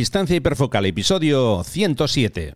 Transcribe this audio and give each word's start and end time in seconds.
Distancia 0.00 0.34
hiperfocal, 0.34 0.86
episodio 0.86 1.62
107. 1.62 2.54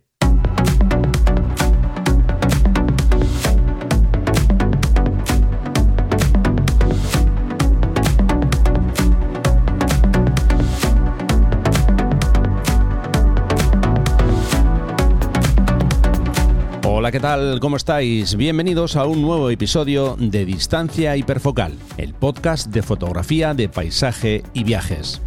Hola, 16.83 17.11
¿qué 17.11 17.19
tal? 17.19 17.59
¿Cómo 17.59 17.77
estáis? 17.77 18.35
Bienvenidos 18.35 18.95
a 18.95 19.05
un 19.05 19.21
nuevo 19.21 19.51
episodio 19.51 20.15
de 20.17 20.45
Distancia 20.45 21.15
Hiperfocal, 21.15 21.77
el 21.97 22.15
podcast 22.15 22.71
de 22.71 22.81
fotografía 22.81 23.53
de 23.53 23.69
paisaje 23.69 24.41
y 24.55 24.63
viajes. 24.63 25.21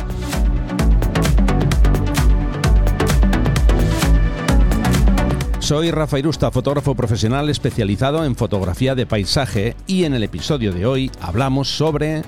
Soy 5.68 5.90
Rafa 5.90 6.18
Irusta, 6.18 6.50
fotógrafo 6.50 6.94
profesional 6.94 7.50
especializado 7.50 8.24
en 8.24 8.36
fotografía 8.36 8.94
de 8.94 9.04
paisaje 9.04 9.76
y 9.86 10.04
en 10.04 10.14
el 10.14 10.22
episodio 10.22 10.72
de 10.72 10.86
hoy 10.86 11.10
hablamos 11.20 11.68
sobre 11.68 12.22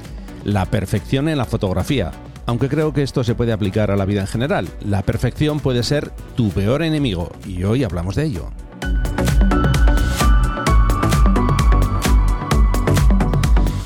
la 0.45 0.67
perfección 0.67 1.27
en 1.27 1.39
la 1.39 1.47
fotografía. 1.47 2.13
Aunque 2.45 2.69
creo 2.69 2.93
que 2.93 3.03
esto 3.03 3.25
se 3.25 3.35
puede 3.35 3.55
aplicar 3.55 3.91
a 3.91 3.97
la 3.97 4.05
vida 4.05 4.21
en 4.21 4.27
general, 4.27 4.69
la 4.85 5.01
perfección 5.01 5.59
puede 5.59 5.83
ser 5.85 6.11
tu 6.37 6.51
peor 6.51 6.83
enemigo 6.83 7.33
y 7.47 7.65
hoy 7.65 7.83
hablamos 7.83 8.15
de 8.15 8.27
ello. 8.27 8.51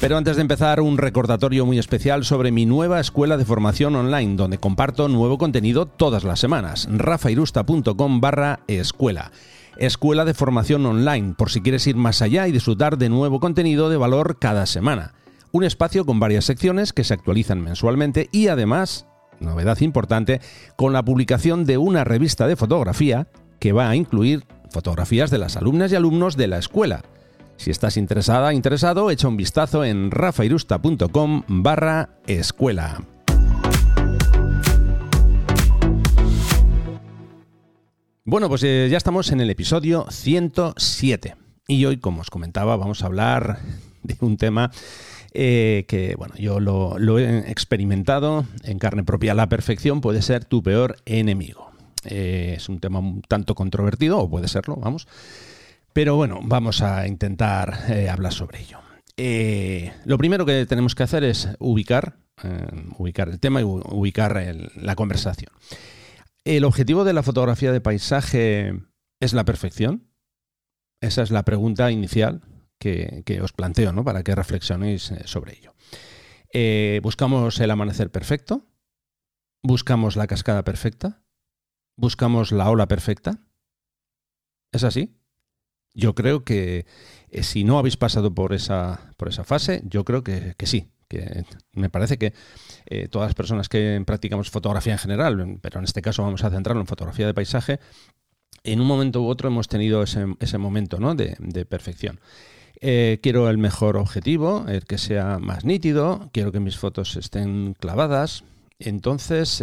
Pero 0.05 0.19
antes 0.19 0.37
de 0.37 0.43
empezar, 0.43 0.83
un 0.83 0.99
recordatorio 0.99 1.65
muy 1.65 1.79
especial 1.79 2.27
sobre 2.27 2.53
mi 2.53 2.67
nueva 2.67 3.01
escuela 3.01 3.39
de 3.39 3.47
formación 3.47 3.97
online, 3.97 4.37
donde 4.37 4.59
comparto 4.59 5.09
nuevo 5.09 5.39
contenido 5.39 5.87
todas 5.87 6.25
las 6.25 6.41
semanas. 6.41 6.87
rafairusta.com 6.91 8.21
barra 8.21 8.61
escuela. 8.69 9.33
Escuela 9.79 10.27
de 10.27 10.35
formación 10.35 10.85
online, 10.85 11.33
por 11.39 11.51
si 11.51 11.63
quieres 11.63 11.87
ir 11.87 11.97
más 11.97 12.21
allá 12.21 12.47
y 12.47 12.53
disfrutar 12.53 12.99
de 12.99 13.09
nuevo 13.09 13.41
contenido 13.41 13.89
de 13.89 13.97
valor 13.97 14.39
cada 14.39 14.67
semana. 14.67 15.15
Un 15.53 15.65
espacio 15.65 16.05
con 16.05 16.21
varias 16.21 16.45
secciones 16.45 16.93
que 16.93 17.05
se 17.05 17.15
actualizan 17.15 17.63
mensualmente 17.63 18.29
y 18.31 18.49
además, 18.49 19.07
novedad 19.41 19.81
importante, 19.81 20.43
con 20.77 20.93
la 20.93 21.03
publicación 21.03 21.65
de 21.65 21.79
una 21.79 22.05
revista 22.05 22.47
de 22.47 22.57
fotografía 22.57 23.29
que 23.59 23.73
va 23.73 23.89
a 23.89 23.97
incluir 23.97 24.45
fotografías 24.69 25.31
de 25.31 25.39
las 25.39 25.57
alumnas 25.57 25.91
y 25.93 25.97
alumnos 25.97 26.37
de 26.37 26.49
la 26.49 26.59
escuela 26.59 27.05
si 27.57 27.71
estás 27.71 27.97
interesada, 27.97 28.53
interesado, 28.53 29.11
echa 29.11 29.29
un 29.29 29.37
vistazo 29.37 29.85
en 29.85 30.11
rafairusta.com 30.11 31.43
barra 31.49 32.11
escuela. 32.27 33.03
Bueno, 38.27 38.49
pues 38.49 38.63
eh, 38.65 38.89
ya 38.91 38.97
estamos 38.97 39.31
en 39.33 39.41
el 39.41 39.51
episodio 39.51 40.07
107. 40.09 41.37
Y 41.69 41.85
hoy, 41.85 41.99
como 41.99 42.23
os 42.23 42.31
comentaba, 42.31 42.77
vamos 42.77 43.03
a 43.03 43.07
hablar 43.07 43.59
de 44.03 44.17
un 44.21 44.39
tema 44.39 44.71
eh, 45.35 45.85
que, 45.89 46.15
bueno, 46.17 46.35
yo 46.37 46.61
lo, 46.61 47.19
he 47.19 47.51
experimentado 47.51 48.47
en 48.63 48.79
carne 48.79 49.05
propia. 49.05 49.35
La 49.35 49.49
perfección 49.49 50.01
puede 50.01 50.23
ser 50.23 50.45
tu 50.45 50.63
peor 50.63 50.97
enemigo. 51.05 51.71
Eh, 52.07 52.55
es 52.57 52.69
un 52.69 52.81
tema 52.81 53.01
un 53.01 53.21
tanto 53.23 53.55
controvertido, 53.55 54.19
o 54.19 54.31
puede 54.31 54.49
serlo, 54.49 54.77
vamos. 54.77 55.07
Pero 55.95 56.17
bueno, 56.17 56.41
vamos 56.43 56.83
a 56.83 57.07
intentar 57.07 57.85
eh, 57.89 58.11
hablar 58.11 58.33
sobre 58.33 58.61
ello. 58.61 58.81
Eh, 59.17 59.93
lo 60.05 60.19
primero 60.19 60.45
que 60.45 60.67
tenemos 60.67 60.97
que 60.97 61.05
hacer 61.05 61.23
es 61.23 61.49
ubicar, 61.61 62.19
eh, 62.43 62.67
ubicar 62.99 63.29
el 63.29 63.39
tema 63.39 63.61
y 63.61 63.65
ubicar 63.65 64.45
la 64.75 64.97
conversación. 64.97 65.53
¿El 66.45 66.65
objetivo 66.65 67.05
de 67.05 67.13
la 67.13 67.23
fotografía 67.23 67.71
de 67.71 67.81
paisaje 67.81 68.75
es 69.21 69.35
la 69.35 69.45
perfección? 69.45 70.11
Esa 71.01 71.23
es 71.23 71.31
la 71.31 71.45
pregunta 71.45 71.93
inicial 71.93 72.43
que, 72.81 73.23
que 73.25 73.41
os 73.41 73.53
planteo, 73.53 73.93
¿no? 73.93 74.03
Para 74.05 74.25
que 74.25 74.35
reflexionéis 74.35 75.15
sobre 75.27 75.57
ello. 75.57 75.75
¿Buscamos 77.03 77.61
el 77.61 77.71
amanecer 77.71 78.11
perfecto? 78.11 78.67
¿Buscamos 79.63 80.17
la 80.17 80.27
cascada 80.27 80.65
perfecta? 80.65 81.23
¿Buscamos 81.97 82.51
la 82.51 82.69
ola 82.69 82.89
perfecta? 82.89 83.39
¿Es 84.73 84.83
así? 84.83 85.21
Yo 85.95 86.15
creo 86.15 86.45
que 86.45 86.87
eh, 87.31 87.43
si 87.43 87.65
no 87.65 87.79
habéis 87.79 87.97
pasado 87.97 88.35
por 88.35 88.53
esa, 88.53 89.13
por 89.17 89.29
esa 89.29 89.45
fase, 89.45 89.83
yo 89.87 90.05
creo 90.05 90.23
que, 90.23 90.55
sí. 90.65 90.91
Que 91.09 91.45
me 91.73 91.91
parece 91.91 92.17
que 92.17 92.33
eh, 92.87 93.09
todas 93.09 93.29
las 93.29 93.35
personas 93.35 93.69
que 93.69 94.03
practicamos 94.07 94.51
fotografía 94.51 94.95
en 94.95 94.99
general, 94.99 95.59
pero 95.61 95.79
en 95.79 95.85
este 95.85 96.01
caso 96.01 96.23
vamos 96.23 96.43
a 96.45 96.51
centrarlo 96.51 96.81
en 96.81 96.87
fotografía 96.87 97.27
de 97.27 97.35
paisaje, 97.35 97.79
en 98.63 98.81
un 98.81 98.87
momento 98.87 99.21
u 99.23 99.27
otro 99.27 99.49
hemos 99.49 99.69
tenido 99.69 100.03
ese, 100.03 100.25
ese 100.41 100.59
momento 100.59 100.99
¿no? 100.99 101.15
de, 101.15 101.67
perfección. 101.69 102.21
Eh, 102.81 103.21
quiero 103.23 103.51
el 103.51 103.59
mejor 103.59 103.97
objetivo, 103.97 104.65
el 104.67 104.85
que 104.85 104.97
sea 104.97 105.39
más 105.39 105.65
nítido, 105.65 106.31
quiero 106.33 106.53
que 106.53 106.61
mis 106.61 106.79
fotos 106.79 107.17
estén 107.17 107.75
clavadas. 107.75 108.45
Entonces, 108.79 109.63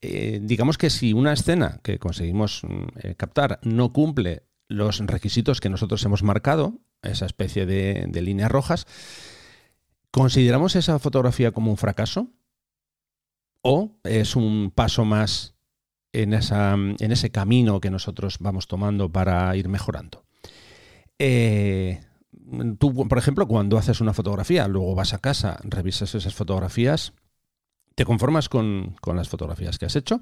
digamos 0.00 0.78
que 0.78 0.90
si 0.90 1.12
una 1.12 1.32
escena 1.34 1.78
que 1.82 1.98
conseguimos 1.98 2.62
mm, 2.64 3.12
captar 3.16 3.60
no 3.62 3.92
cumple 3.92 4.47
los 4.68 4.98
requisitos 4.98 5.60
que 5.60 5.70
nosotros 5.70 6.04
hemos 6.04 6.22
marcado, 6.22 6.78
esa 7.02 7.26
especie 7.26 7.66
de, 7.66 8.22
líneas 8.22 8.50
rojas, 8.50 8.86
¿consideramos 10.10 10.76
esa 10.76 10.98
fotografía 10.98 11.52
como 11.52 11.70
un 11.70 11.76
fracaso? 11.76 12.28
¿O 13.62 13.98
es 14.04 14.36
un 14.36 14.70
paso 14.74 15.04
más 15.04 15.54
en, 16.12 16.32
esa, 16.34 16.74
en 16.74 17.12
ese 17.12 17.30
camino 17.30 17.80
que 17.80 17.90
nosotros 17.90 18.36
vamos 18.40 18.68
tomando 18.68 19.10
para 19.10 19.54
ir 19.56 19.68
mejorando? 19.68 20.24
Eh, 21.18 22.00
tú, 22.78 23.08
por 23.08 23.18
ejemplo, 23.18 23.48
cuando 23.48 23.78
haces 23.78 24.00
una 24.00 24.14
fotografía, 24.14 24.68
luego 24.68 24.94
vas 24.94 25.14
a 25.14 25.18
casa, 25.18 25.58
revisas 25.64 26.14
esas 26.14 26.34
fotografías, 26.34 27.14
te 27.94 28.04
conformas 28.04 28.48
con, 28.48 28.94
con 29.00 29.16
las 29.16 29.28
fotografías 29.28 29.78
que 29.78 29.86
has 29.86 29.96
hecho 29.96 30.20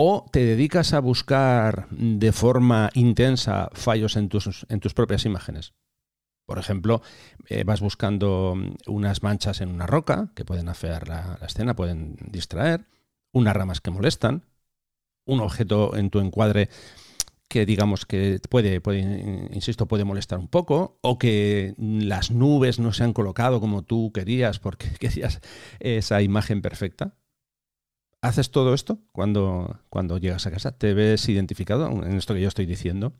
o 0.00 0.24
te 0.30 0.44
dedicas 0.44 0.92
a 0.92 1.00
buscar 1.00 1.88
de 1.90 2.30
forma 2.30 2.88
intensa 2.94 3.68
fallos 3.72 4.14
en 4.14 4.28
tus, 4.28 4.64
en 4.68 4.78
tus 4.78 4.94
propias 4.94 5.24
imágenes. 5.24 5.74
Por 6.46 6.60
ejemplo, 6.60 7.02
eh, 7.48 7.64
vas 7.64 7.80
buscando 7.80 8.54
unas 8.86 9.24
manchas 9.24 9.60
en 9.60 9.70
una 9.70 9.88
roca 9.88 10.30
que 10.36 10.44
pueden 10.44 10.68
afear 10.68 11.08
la, 11.08 11.40
escena, 11.44 11.74
pueden 11.74 12.14
distraer, 12.30 12.86
unas 13.32 13.56
ramas 13.56 13.80
que 13.80 13.90
molestan, 13.90 14.44
un 15.26 15.40
objeto 15.40 15.96
en 15.96 16.10
tu 16.10 16.20
encuadre 16.20 16.68
que 17.48 17.66
digamos 17.66 18.06
que 18.06 18.40
puede, 18.48 18.80
insisto, 19.52 19.88
puede 19.88 20.04
molestar 20.04 20.38
un 20.38 20.46
poco, 20.46 21.00
o 21.02 21.18
que 21.18 21.74
las 21.76 22.30
nubes 22.30 22.78
no 22.78 22.92
se 22.92 23.02
han 23.02 23.12
colocado 23.12 23.60
como 23.60 23.82
tú 23.82 24.12
querías 24.12 24.60
porque 24.60 24.90
querías 25.00 25.40
esa 25.80 26.22
imagen 26.22 26.62
perfecta 26.62 27.16
haces 28.20 28.50
todo 28.50 28.74
esto 28.74 28.98
cuando, 29.12 29.80
cuando 29.88 30.18
llegas 30.18 30.46
a 30.46 30.50
casa, 30.50 30.72
te 30.72 30.94
ves 30.94 31.28
identificado 31.28 31.88
en 31.88 32.16
esto 32.16 32.34
que 32.34 32.40
yo 32.40 32.48
estoy 32.48 32.66
diciendo. 32.66 33.14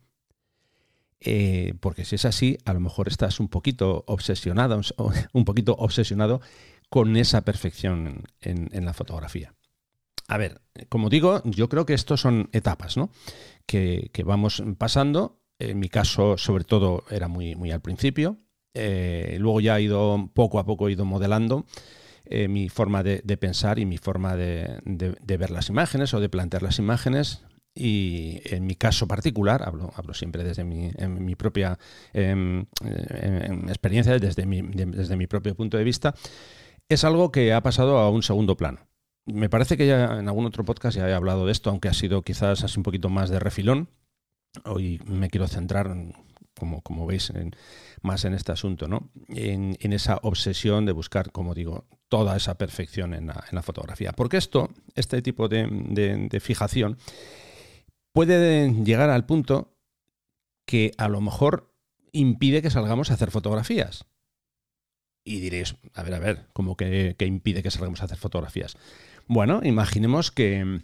Eh, 1.21 1.75
porque 1.81 2.05
si 2.05 2.15
es 2.15 2.25
así, 2.25 2.59
a 2.65 2.73
lo 2.73 2.81
mejor 2.81 3.09
estás 3.09 3.41
un 3.41 3.49
poquito 3.49 4.05
obsesionado, 4.07 4.81
un 5.33 5.45
poquito 5.45 5.75
obsesionado 5.75 6.41
con 6.89 7.17
esa 7.17 7.43
perfección 7.43 8.25
en, 8.41 8.85
la 8.85 8.95
fotografía. 8.95 9.55
A 10.29 10.39
ver, 10.39 10.61
como 10.89 11.09
digo, 11.09 11.43
yo 11.45 11.69
creo 11.69 11.87
que 11.87 11.95
estos 11.95 12.21
son 12.21 12.49
etapas, 12.53 12.97
¿no? 12.97 13.11
Que, 13.67 14.11
vamos 14.25 14.63
pasando. 14.77 15.41
En 15.59 15.81
mi 15.81 15.89
caso, 15.89 16.39
sobre 16.39 16.65
todo, 16.65 17.05
era 17.11 17.27
muy, 17.29 17.57
muy 17.57 17.73
al 17.73 17.81
principio. 17.81 18.39
Eh, 18.75 19.39
luego 19.41 19.61
ya 19.61 19.75
ha 19.75 19.81
ido, 19.81 20.31
poco 20.35 20.61
a 20.61 20.65
poco, 20.65 20.89
he 20.89 20.93
ido 20.93 21.05
modelando 21.05 21.67
eh, 22.31 22.49
mi 22.49 22.69
forma 22.69 23.03
de, 23.03 23.21
pensar 23.39 23.79
y 23.79 23.87
mi 23.87 23.99
forma 23.99 24.37
de, 24.37 24.81
ver 25.25 25.51
las 25.51 25.69
imágenes 25.69 26.13
o 26.15 26.21
de 26.21 26.29
plantear 26.29 26.63
las 26.63 26.79
imágenes. 26.79 27.43
Y 27.75 28.41
en 28.45 28.67
mi 28.67 28.75
caso 28.75 29.07
particular, 29.07 29.63
hablo, 29.63 29.93
siempre 30.13 30.43
desde 30.43 30.65
mi, 30.65 31.35
propia 31.37 31.79
em, 32.13 32.67
em, 32.83 33.69
experiencia, 33.69 34.19
desde 34.19 34.47
mi, 34.47 34.63
desde 34.63 35.17
mi 35.17 35.29
propio 35.29 35.55
punto 35.55 35.77
de 35.77 35.85
vista, 35.85 36.15
es 36.89 37.05
algo 37.05 37.31
que 37.31 37.53
ha 37.53 37.63
pasado 37.63 37.99
a 37.99 38.11
un 38.11 38.23
segundo 38.23 38.57
plano. 38.57 38.81
Me 39.27 39.49
parece 39.49 39.77
que 39.77 39.87
ya 39.87 40.19
en 40.19 40.27
algún 40.27 40.47
otro 40.47 40.65
podcast 40.65 40.97
ya 40.97 41.09
he 41.09 41.15
hablado 41.15 41.47
de 41.47 41.53
esto, 41.53 41.71
aunque 41.71 41.89
ha 41.89 41.95
sido 41.95 42.23
quizás 42.23 42.65
así 42.65 42.79
un 42.79 42.83
poquito 42.83 43.11
más 43.11 43.31
de 43.31 43.39
refilón. 43.39 43.91
Hoy 44.65 45.01
me 45.07 45.29
quiero 45.29 45.47
centrar, 45.47 45.95
como, 46.59 46.83
como 46.83 47.07
veis, 47.07 47.31
en, 47.31 47.55
más 48.03 48.25
en 48.25 48.35
este 48.35 48.53
asunto, 48.53 48.89
¿no? 48.89 49.11
En, 49.29 49.77
esa 49.93 50.19
obsesión 50.23 50.87
de 50.87 50.93
buscar, 50.93 51.33
como 51.33 51.55
digo, 51.55 51.87
toda 52.09 52.37
esa 52.37 52.59
perfección 52.59 53.15
en 53.15 53.27
la, 53.29 53.63
fotografía. 53.63 54.13
Porque 54.13 54.37
esto, 54.37 54.71
este 54.95 55.23
tipo 55.23 55.49
de, 55.49 56.39
fijación, 56.41 56.99
puede 58.13 58.73
llegar 58.85 59.11
al 59.11 59.27
punto 59.27 59.75
que 60.65 60.93
a 60.99 61.09
lo 61.09 61.21
mejor 61.21 61.75
impide 62.13 62.63
que 62.63 62.71
salgamos 62.71 63.11
a 63.11 63.15
hacer 63.15 63.31
fotografías. 63.31 64.05
Y 65.25 65.41
diréis, 65.41 65.77
a 65.95 66.03
ver, 66.03 66.15
a 66.15 66.19
ver, 66.19 66.47
¿cómo 66.53 66.77
que, 66.77 67.17
impide 67.21 67.63
que 67.63 67.71
salgamos 67.71 68.03
a 68.03 68.07
hacer 68.07 68.19
fotografías? 68.19 68.77
Bueno, 69.27 69.61
imaginemos 69.63 70.31
que, 70.31 70.83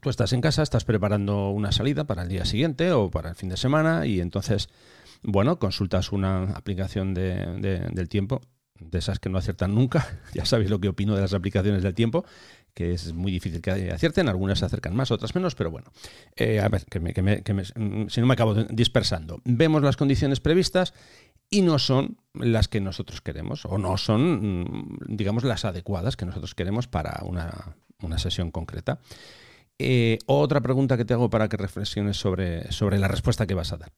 tú 0.00 0.10
estás 0.10 0.32
en 0.32 0.40
casa, 0.40 0.62
estás 0.62 0.84
preparando 0.84 1.50
una 1.50 1.72
salida 1.72 2.04
para 2.04 2.22
el 2.22 2.28
día 2.28 2.44
siguiente 2.44 2.92
o 2.92 3.10
para 3.10 3.30
el 3.30 3.34
fin 3.34 3.48
de 3.48 3.56
semana 3.56 4.06
y 4.06 4.20
entonces, 4.20 4.68
bueno, 5.22 5.58
consultas 5.58 6.12
una 6.12 6.44
aplicación 6.52 7.14
del 7.14 8.08
tiempo, 8.08 8.40
de 8.80 8.98
esas 8.98 9.18
que 9.18 9.28
no 9.28 9.38
aciertan 9.38 9.74
nunca, 9.74 10.06
ya 10.34 10.44
sabéis 10.44 10.70
lo 10.70 10.80
que 10.80 10.88
opino 10.88 11.14
de 11.14 11.22
las 11.22 11.34
aplicaciones 11.34 11.82
del 11.82 11.94
tiempo, 11.94 12.24
que 12.74 12.92
es 12.92 13.12
muy 13.12 13.32
difícil 13.32 13.60
que 13.60 13.70
acierten, 13.70 14.28
algunas 14.28 14.60
se 14.60 14.64
acercan 14.64 14.94
más, 14.94 15.10
otras 15.10 15.34
menos, 15.34 15.54
pero 15.54 15.70
bueno, 15.70 15.90
eh, 16.36 16.60
a 16.60 16.68
ver, 16.68 16.84
que, 16.86 17.00
mm, 17.00 18.08
si 18.08 18.20
no 18.20 18.26
me 18.26 18.34
acabo 18.34 18.54
dispersando. 18.54 19.40
Vemos 19.44 19.82
las 19.82 19.96
condiciones 19.96 20.40
previstas 20.40 20.94
y 21.50 21.62
no 21.62 21.78
son 21.78 22.18
las 22.34 22.68
que 22.68 22.80
nosotros 22.80 23.20
queremos, 23.20 23.64
o 23.64 23.76
no 23.78 23.96
son, 23.96 24.62
mm, 24.62 24.98
digamos, 25.08 25.44
las 25.44 25.64
adecuadas 25.64 26.16
que 26.16 26.26
nosotros 26.26 26.54
queremos 26.54 26.86
para 26.86 27.22
una, 27.24 27.76
sesión 28.18 28.50
concreta. 28.50 29.00
Eh, 29.78 30.18
otra 30.26 30.60
pregunta 30.60 30.96
que 30.96 31.04
te 31.04 31.14
hago 31.14 31.30
para 31.30 31.48
que 31.48 31.56
reflexiones 31.56 32.18
sobre, 32.18 32.70
sobre 32.70 32.98
la 32.98 33.08
respuesta 33.08 33.46
que 33.46 33.54
vas 33.54 33.72
a 33.72 33.78
dar. 33.78 33.92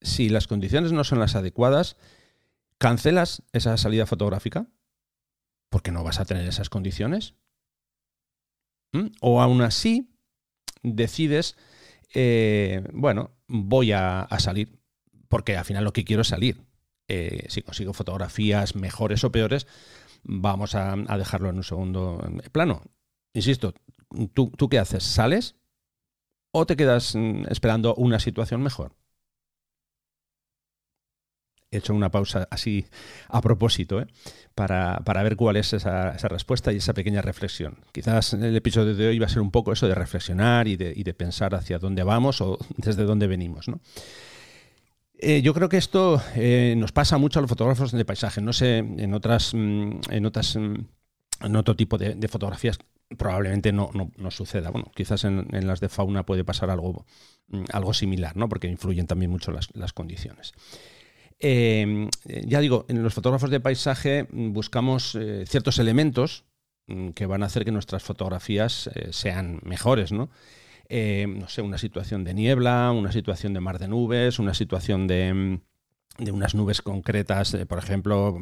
Si 0.00 0.28
las 0.28 0.46
condiciones 0.46 0.92
no 0.92 1.04
son 1.04 1.18
las 1.18 1.34
adecuadas, 1.34 1.96
¿cancelas 2.78 3.42
esa 3.52 3.76
salida 3.76 4.06
fotográfica? 4.06 4.66
Porque 5.68 5.92
no 5.92 6.02
vas 6.02 6.20
a 6.20 6.24
tener 6.24 6.48
esas 6.48 6.70
condiciones. 6.70 7.34
¿Mm? 8.92 9.08
O 9.20 9.40
aún 9.40 9.62
así 9.62 10.10
decides, 10.82 11.56
eh, 12.14 12.82
bueno, 12.92 13.32
voy 13.46 13.92
a, 13.92 14.26
salir, 14.38 14.80
porque 15.28 15.56
al 15.56 15.64
final 15.64 15.84
lo 15.84 15.92
que 15.92 16.04
quiero 16.04 16.22
es 16.22 16.28
salir. 16.28 16.62
Eh, 17.08 17.46
si 17.48 17.62
consigo 17.62 17.92
fotografías 17.92 18.76
mejores 18.76 19.24
o 19.24 19.32
peores, 19.32 19.66
vamos 20.22 20.74
a, 20.74 20.96
dejarlo 20.96 21.50
en 21.50 21.56
un 21.56 21.64
segundo 21.64 22.20
plano. 22.52 22.82
Insisto, 23.34 23.74
¿tú, 24.32 24.50
¿tú 24.56 24.68
qué 24.68 24.78
haces? 24.78 25.04
¿Sales 25.04 25.56
o 26.52 26.66
te 26.66 26.76
quedas 26.76 27.14
mm, 27.14 27.44
esperando 27.48 27.94
una 27.94 28.18
situación 28.18 28.62
mejor? 28.62 28.94
He 31.70 31.78
hecho 31.78 31.94
una 31.94 32.10
pausa 32.10 32.48
así 32.50 32.86
a 33.28 33.40
propósito, 33.40 34.00
¿eh? 34.00 34.06
para, 34.54 35.22
ver 35.22 35.36
cuál 35.36 35.56
es 35.56 35.72
esa, 35.72 36.12
respuesta 36.28 36.72
y 36.72 36.76
esa 36.76 36.92
pequeña 36.92 37.22
reflexión. 37.22 37.78
Quizás 37.92 38.34
el 38.34 38.56
episodio 38.56 38.94
de 38.94 39.08
hoy 39.08 39.18
va 39.18 39.26
a 39.26 39.28
ser 39.28 39.40
un 39.40 39.50
poco 39.50 39.72
eso 39.72 39.88
de 39.88 39.94
reflexionar 39.94 40.68
y 40.68 40.76
de, 40.76 41.14
pensar 41.14 41.54
hacia 41.54 41.78
dónde 41.78 42.02
vamos 42.02 42.40
o 42.40 42.58
desde 42.76 43.04
dónde 43.04 43.26
venimos. 43.26 43.68
¿no? 43.68 43.80
Eh, 45.18 45.42
yo 45.42 45.54
creo 45.54 45.68
que 45.68 45.76
esto 45.76 46.22
eh, 46.34 46.74
nos 46.76 46.92
pasa 46.92 47.18
mucho 47.18 47.38
a 47.38 47.42
los 47.42 47.48
fotógrafos 47.48 47.92
de 47.92 48.04
paisaje. 48.04 48.40
No 48.40 48.52
sé, 48.52 48.78
en 48.78 49.14
otras, 49.14 49.54
mm, 49.54 50.00
en 50.10 50.26
otras, 50.26 50.56
mm, 50.56 50.74
en 51.42 51.56
otro 51.56 51.76
tipo 51.76 51.96
de, 51.98 52.28
fotografías 52.28 52.78
probablemente 53.16 53.72
no, 53.72 53.90
no, 53.92 54.30
suceda. 54.30 54.70
Bueno, 54.70 54.90
quizás 54.94 55.24
en, 55.24 55.46
las 55.66 55.80
de 55.80 55.88
fauna 55.88 56.24
puede 56.24 56.44
pasar 56.44 56.70
algo, 56.70 57.06
mm, 57.48 57.64
algo 57.72 57.92
similar, 57.92 58.36
¿no? 58.36 58.48
Porque 58.48 58.68
influyen 58.68 59.06
también 59.06 59.30
mucho 59.30 59.52
las, 59.52 59.68
las 59.74 59.92
condiciones. 59.92 60.52
Em, 61.40 62.08
ya 62.24 62.60
digo, 62.60 62.84
en 62.88 63.02
los 63.02 63.14
fotógrafos 63.14 63.50
de 63.50 63.60
paisaje 63.60 64.26
mm, 64.30 64.52
buscamos 64.52 65.14
eh, 65.14 65.44
ciertos 65.46 65.78
elementos 65.78 66.44
mm, 66.86 67.10
que 67.10 67.26
van 67.26 67.42
a 67.42 67.46
hacer 67.46 67.64
que 67.64 67.72
nuestras 67.72 68.02
fotografías 68.02 68.90
eh, 68.94 69.08
sean 69.12 69.60
mejores, 69.64 70.12
¿no? 70.12 70.30
No 70.90 71.48
sé, 71.48 71.62
una 71.62 71.78
situación 71.78 72.24
de 72.24 72.34
niebla, 72.34 72.90
una 72.90 73.12
situación 73.12 73.54
de 73.54 73.60
mar 73.60 73.78
de 73.78 73.86
nubes, 73.86 74.40
una 74.40 74.54
situación 74.54 75.06
de, 75.06 75.32
mm, 75.32 75.60
unas 76.28 76.54
nubes 76.54 76.82
concretas, 76.82 77.54
eh, 77.54 77.66
por 77.66 77.78
ejemplo, 77.78 78.38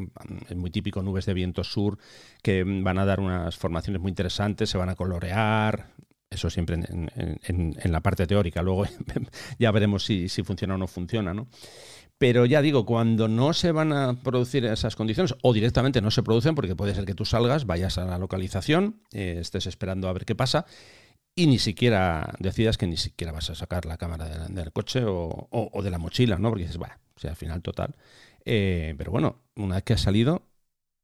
es 0.49 0.57
muy 0.57 0.71
típico 0.71 1.03
nubes 1.03 1.27
de 1.27 1.35
viento 1.35 1.63
sur, 1.63 1.99
que 2.43 2.65
van 2.65 2.99
a 2.99 3.05
dar 3.05 3.21
unas 3.21 3.57
formaciones 3.57 4.03
muy 4.03 4.11
interesantes, 4.11 4.71
se 4.71 4.79
van 4.79 4.89
a 4.89 4.97
colorear, 4.97 5.91
eso 6.31 6.51
siempre 6.51 6.77
en, 6.77 7.77
la 7.85 8.01
parte 8.01 8.27
teórica, 8.27 8.63
luego 8.63 8.85
ya 9.59 9.71
veremos 9.71 10.05
si, 10.05 10.29
si 10.29 10.43
funciona 10.43 10.75
o 10.75 10.79
no 10.79 10.87
funciona, 10.87 11.35
¿no? 11.35 11.49
Pero 12.19 12.47
ya 12.47 12.61
digo, 12.63 12.85
cuando 12.85 13.29
no 13.29 13.53
se 13.53 13.71
van 13.71 13.93
a 13.93 14.21
producir 14.23 14.65
esas 14.65 14.97
condiciones 14.97 15.37
o 15.43 15.53
directamente 15.53 16.01
no 16.01 16.11
se 16.11 16.25
producen, 16.25 16.57
porque 16.57 16.75
puede 16.75 16.95
ser 16.95 17.05
que 17.05 17.15
tú 17.15 17.25
salgas, 17.25 17.65
vayas 17.65 17.97
a 17.97 18.05
la 18.05 18.19
localización, 18.19 19.03
eh, 19.13 19.37
estés 19.41 19.67
esperando 19.67 20.09
a 20.09 20.13
ver 20.13 20.25
qué 20.25 20.35
pasa 20.35 20.67
y 21.37 21.47
ni 21.47 21.61
siquiera 21.61 22.35
decidas 22.41 22.77
que 22.77 22.89
ni 22.89 22.97
siquiera 22.97 23.33
vas 23.33 23.49
a 23.51 23.55
sacar 23.55 23.87
la 23.87 23.97
cámara 23.97 24.49
del, 24.49 24.73
coche 24.73 25.05
o, 25.07 25.81
de 25.85 25.91
la 25.91 25.99
mochila, 25.99 26.37
¿no? 26.39 26.49
Porque 26.49 26.65
dices, 26.65 26.79
bueno, 26.79 26.95
o 27.15 27.21
sea, 27.21 27.31
al 27.31 27.37
final 27.37 27.63
total. 27.63 27.95
Eh, 28.45 28.97
pero 28.99 29.13
bueno, 29.13 29.45
una 29.55 29.77
vez 29.77 29.85
que 29.85 29.93
has 29.93 30.01
salido, 30.01 30.43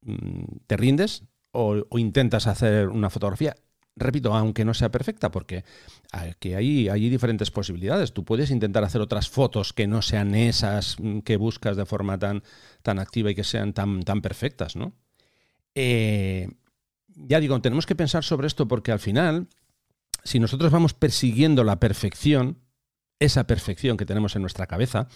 mm, 0.02 0.56
te 0.66 0.76
rindes 0.76 1.22
o, 1.52 1.84
intentas 1.96 2.48
hacer 2.48 2.88
una 2.88 3.10
fotografía 3.10 3.54
repito, 3.96 4.34
aunque 4.34 4.64
no 4.64 4.74
sea 4.74 4.90
perfecta, 4.90 5.30
porque 5.30 5.64
hay, 6.12 6.88
hay 6.88 7.08
diferentes 7.08 7.50
posibilidades. 7.50 8.12
Tú 8.12 8.24
puedes 8.24 8.50
intentar 8.50 8.84
hacer 8.84 9.00
otras 9.00 9.28
fotos 9.28 9.72
que 9.72 9.86
no 9.86 10.02
sean 10.02 10.34
esas 10.34 10.96
mm, 10.98 11.20
que 11.20 11.36
buscas 11.36 11.76
de 11.76 11.86
forma 11.86 12.18
tan, 12.18 12.42
tan 12.82 12.98
activa 12.98 13.30
y 13.30 13.34
que 13.34 13.44
sean 13.44 13.72
tan, 13.72 14.02
tan 14.02 14.22
perfectas, 14.22 14.76
¿no? 14.76 14.92
Eh, 15.74 16.48
ya 17.16 17.40
digo, 17.40 17.60
tenemos 17.60 17.86
que 17.86 17.94
pensar 17.94 18.24
sobre 18.24 18.46
esto 18.46 18.66
porque 18.66 18.92
al 18.92 18.98
final, 18.98 19.48
si 20.24 20.40
nosotros 20.40 20.72
vamos 20.72 20.94
persiguiendo 20.94 21.64
la 21.64 21.78
perfección, 21.78 22.58
esa 23.20 23.46
perfección 23.46 23.96
que 23.96 24.06
tenemos 24.06 24.34
en 24.34 24.42
nuestra 24.42 24.66
cabeza, 24.66 25.08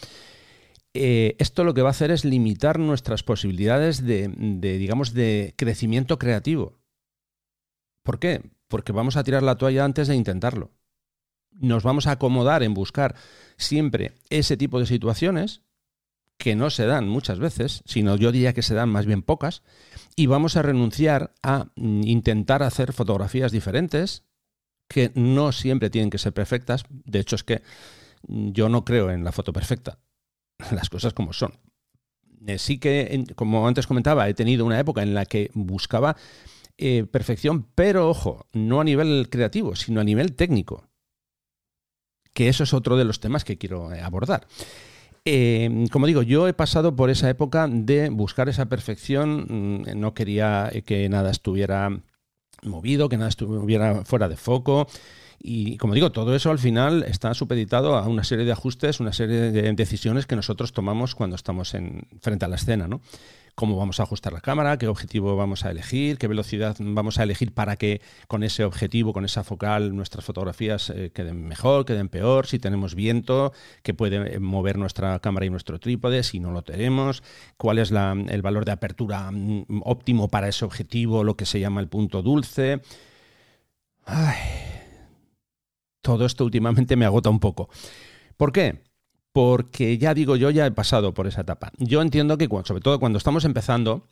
eh, 0.95 1.37
esto 1.39 1.65
lo 1.65 1.75
que 1.75 1.83
va 1.83 1.89
a 1.89 1.91
hacer 1.91 2.11
es 2.11 2.25
limitar 2.25 2.79
nuestras 2.79 3.23
posibilidades 3.23 4.05
de, 4.05 4.33
de, 4.37 4.79
digamos, 4.79 5.13
de 5.13 5.55
crecimiento 5.57 6.19
creativo. 6.19 6.79
¿Por 8.03 8.19
qué? 8.19 8.43
Porque 8.69 8.93
vamos 8.93 9.17
a 9.17 9.25
tirar 9.25 9.43
la 9.43 9.57
toalla 9.57 9.85
antes 9.85 10.09
de 10.09 10.15
intentarlo. 10.15 10.71
Nos 11.51 11.83
vamos 11.83 12.07
a 12.07 12.13
acomodar 12.13 12.63
en 12.63 12.75
buscar 12.75 13.17
siempre 13.57 14.13
ese 14.31 14.57
tipo 14.57 14.79
de 14.79 14.87
situaciones 14.87 15.63
que 16.39 16.55
no 16.55 16.71
se 16.71 16.87
dan 16.87 17.09
muchas 17.09 17.41
veces, 17.41 17.83
sino 17.85 18.17
yo 18.17 18.31
diría 18.31 18.53
que 18.53 18.63
se 18.63 18.75
dan 18.75 18.89
más 18.89 19.07
bien 19.07 19.23
pocas, 19.23 19.63
y 20.15 20.27
vamos 20.27 20.57
a 20.57 20.63
renunciar 20.63 21.35
a 21.43 21.67
mm, 21.75 22.03
intentar 22.05 22.63
hacer 22.63 22.93
fotografías 22.93 23.51
diferentes, 23.51 24.23
que 24.89 25.11
no 25.15 25.53
siempre 25.53 25.91
tienen 25.91 26.11
que 26.11 26.19
ser 26.19 26.33
perfectas. 26.33 26.85
De 26.89 27.19
hecho, 27.19 27.37
es 27.37 27.43
que 27.43 27.63
yo 28.23 28.69
no 28.69 28.85
creo 28.85 29.11
en 29.11 29.25
la 29.25 29.33
foto 29.33 29.53
perfecta, 29.53 29.99
las 30.71 30.89
cosas 30.89 31.13
como 31.13 31.33
son. 31.33 31.59
Eh, 32.47 32.59
sí 32.59 32.79
que, 32.79 33.25
como 33.35 33.67
antes 33.67 33.89
comentaba, 33.89 34.29
he 34.29 34.35
tenido 34.35 34.65
una 34.65 34.79
época 34.79 35.03
en 35.03 35.15
la 35.15 35.27
que 35.27 35.51
buscaba 35.55 36.17
eh, 36.79 37.05
perfección, 37.11 37.67
pero 37.75 38.09
ojo, 38.09 38.47
no 38.53 38.81
a 38.81 38.85
nivel 38.85 39.29
creativo, 39.31 39.75
sino 39.75 40.01
a 40.01 40.05
nivel 40.05 40.35
técnico. 40.37 40.85
Que 42.33 42.49
eso 42.49 42.63
es 42.63 42.73
otro 42.73 42.97
de 42.97 43.05
los 43.05 43.19
temas 43.19 43.45
que 43.45 43.59
quiero 43.59 43.93
eh, 43.93 44.01
abordar. 44.01 44.47
Eh, 45.25 45.87
como 45.91 46.07
digo, 46.07 46.23
yo 46.23 46.47
he 46.47 46.55
pasado 46.55 46.95
por 46.95 47.11
esa 47.11 47.29
época 47.29 47.67
de 47.69 48.11
buscar 48.11 48.49
esa 48.49 48.67
perfección, 48.67 49.47
mm, 49.49 49.99
no 49.99 50.15
quería 50.15 50.71
que 50.87 51.09
nada 51.09 51.33
estuviera 51.33 52.01
movido, 52.63 53.09
que 53.09 53.17
nada 53.17 53.29
estuviera 53.29 54.05
fuera 54.05 54.29
de 54.29 54.37
foco. 54.37 54.87
Y 55.41 55.77
como 55.77 55.95
digo, 55.95 56.11
todo 56.11 56.35
eso 56.35 56.51
al 56.51 56.59
final 56.59 57.05
está 57.05 57.33
supeditado 57.35 57.97
a 57.97 58.07
una 58.09 58.25
serie 58.25 58.45
de 58.45 58.53
ajustes, 58.53 59.01
una 59.01 59.13
serie 59.13 59.53
de 59.53 59.73
decisiones 59.73 60.27
que 60.27 60.37
nosotros 60.37 60.73
tomamos 60.73 61.15
cuando 61.15 61.37
estamos 61.37 61.75
en, 61.75 62.07
frente 62.21 62.45
a 62.45 62.49
la 62.49 62.57
escena. 62.57 62.89
¿no? 62.89 63.01
cómo 63.59 63.77
vamos 63.77 63.99
a 63.99 64.05
ajustar 64.05 64.33
la 64.33 64.41
cámara, 64.41 64.79
qué 64.79 64.87
objetivo 64.87 65.35
vamos 65.35 65.65
a 65.65 65.73
elegir, 65.73 66.17
qué 66.17 66.29
velocidad 66.29 66.77
vamos 66.79 67.19
a 67.19 67.25
elegir 67.25 67.53
para 67.53 67.75
que 67.75 68.01
con 68.29 68.45
ese 68.45 68.63
objetivo, 68.63 69.13
con 69.13 69.25
esa 69.25 69.43
focal, 69.43 69.97
nuestras 69.97 70.25
fotografías 70.25 70.91
eh, 70.91 71.11
queden 71.13 71.49
mejor, 71.49 71.85
queden 71.85 72.09
peor, 72.09 72.47
si 72.47 72.61
tenemos 72.61 72.95
viento, 72.95 73.53
que 73.83 73.95
puede 73.95 74.37
eh, 74.37 74.39
mover 74.39 74.79
nuestra 74.79 75.19
cámara 75.19 75.45
y 75.45 75.51
nuestro 75.51 75.81
trípode, 75.81 76.23
si 76.23 76.39
no 76.39 76.53
lo 76.53 76.63
tenemos, 76.63 77.25
cuál 77.57 77.79
es 77.79 77.91
el 77.91 78.43
valor 78.43 78.65
de 78.65 78.71
apertura 78.71 79.29
mm, 79.33 79.83
óptimo 79.83 80.29
para 80.29 80.47
ese 80.47 80.65
objetivo, 80.65 81.25
lo 81.25 81.37
que 81.37 81.45
se 81.45 81.59
llama 81.59 81.81
el 81.81 81.89
punto 81.89 82.23
dulce. 82.23 82.81
Todo 86.13 86.27
esto 86.27 86.45
últimamente 86.45 86.97
me 86.97 87.05
agota 87.05 87.31
un 87.31 87.41
poco. 87.41 87.69
¿Por 88.37 88.53
qué? 88.53 88.83
porque 89.39 89.99
ya 89.99 90.15
digo, 90.15 90.35
yo 90.35 90.51
ya 90.51 90.67
he 90.67 90.71
pasado 90.73 91.15
por 91.15 91.29
esa 91.29 91.43
etapa. 91.43 91.71
Yo 91.79 92.03
entiendo 92.03 92.37
que, 92.39 92.49
sobre 92.65 92.81
todo 92.81 92.99
cuando 92.99 93.19
estamos 93.19 93.45
empezando, 93.45 94.09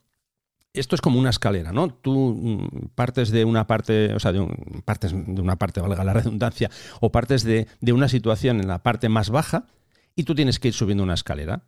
esto 0.72 0.94
es 0.94 1.00
como 1.00 1.18
una 1.18 1.30
escalera, 1.30 1.72
¿no? 1.72 1.88
Tú 1.88 2.38
mm, 2.40 2.88
partes 2.94 3.30
de 3.30 3.44
una 3.44 3.66
parte, 3.66 4.14
o 4.14 4.20
sea, 4.20 4.32
de, 4.32 4.46
partes 4.84 5.12
de 5.12 5.40
una 5.40 5.56
parte, 5.56 5.80
valga 5.80 6.04
la 6.04 6.12
redundancia, 6.12 6.70
o 7.00 7.10
partes 7.10 7.42
de, 7.42 7.66
una 7.92 8.08
situación 8.08 8.60
en 8.60 8.68
la 8.68 8.84
parte 8.84 9.08
más 9.08 9.30
baja 9.30 9.66
y 10.14 10.22
tú 10.22 10.36
tienes 10.36 10.60
que 10.60 10.68
ir 10.68 10.74
subiendo 10.74 11.02
una 11.02 11.14
escalera. 11.14 11.64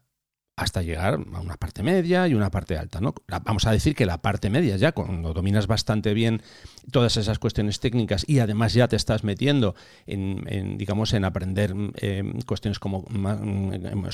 Hasta 0.59 0.83
llegar 0.83 1.15
a 1.15 1.41
una 1.41 1.57
parte 1.57 1.83
media 1.83 2.27
y 2.27 2.35
una 2.35 2.51
parte 2.51 2.77
alta. 2.77 3.01
¿no? 3.01 3.15
Vamos 3.45 3.67
a 3.67 3.71
decir 3.71 3.95
que 3.95 4.07
la 4.07 4.21
parte 4.21 4.51
media 4.51 4.77
ya, 4.77 4.93
cuando 4.93 5.33
dominas 5.33 5.69
bastante 5.69 6.15
bien 6.15 6.43
todas 6.91 7.17
esas 7.17 7.39
cuestiones 7.39 7.79
técnicas 7.79 8.25
y 8.27 8.41
además 8.41 8.75
ya 8.75 8.89
te 8.89 8.97
estás 8.97 9.23
metiendo 9.23 9.77
en, 10.07 10.77
digamos, 10.77 11.13
en 11.13 11.25
aprender 11.25 11.75
eh, 11.97 12.25
cuestiones 12.45 12.79
como 12.81 13.05
más, 13.09 13.41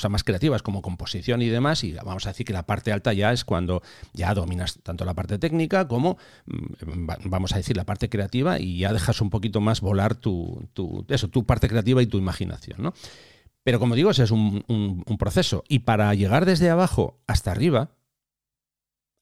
más 0.09 0.23
creativas 0.23 0.61
como 0.61 0.81
composición 0.81 1.41
y 1.41 1.49
demás, 1.49 1.83
y 1.83 1.93
vamos 1.93 2.25
a 2.27 2.29
decir 2.29 2.45
que 2.45 2.53
la 2.53 2.63
parte 2.63 2.91
alta 2.91 3.11
ya 3.13 3.31
es 3.31 3.43
cuando 3.43 3.81
ya 4.13 4.33
dominas 4.33 4.77
tanto 4.83 5.03
la 5.03 5.13
parte 5.15 5.39
técnica 5.39 5.87
como, 5.87 6.17
mm, 6.45 7.07
vamos 7.25 7.53
a 7.53 7.57
decir, 7.57 7.75
la 7.75 7.85
parte 7.85 8.07
creativa 8.09 8.59
y 8.59 8.79
ya 8.79 8.93
dejas 8.93 9.19
un 9.21 9.31
poquito 9.31 9.61
más 9.61 9.81
volar 9.81 10.13
tu, 10.15 10.67
tu, 10.73 11.05
eso, 11.09 11.27
tu 11.29 11.43
parte 11.45 11.67
creativa 11.67 12.03
y 12.03 12.05
tu 12.05 12.19
imaginación. 12.19 12.83
¿no? 12.83 12.93
Pero 13.65 13.79
como 13.79 13.95
digo, 13.95 14.11
ese 14.11 14.21
es 14.21 14.29
un, 14.29 15.03
proceso. 15.17 15.63
Y 15.67 15.79
para 15.79 16.13
llegar 16.13 16.45
desde 16.45 16.69
abajo 16.69 17.19
hasta 17.25 17.51
arriba, 17.51 17.97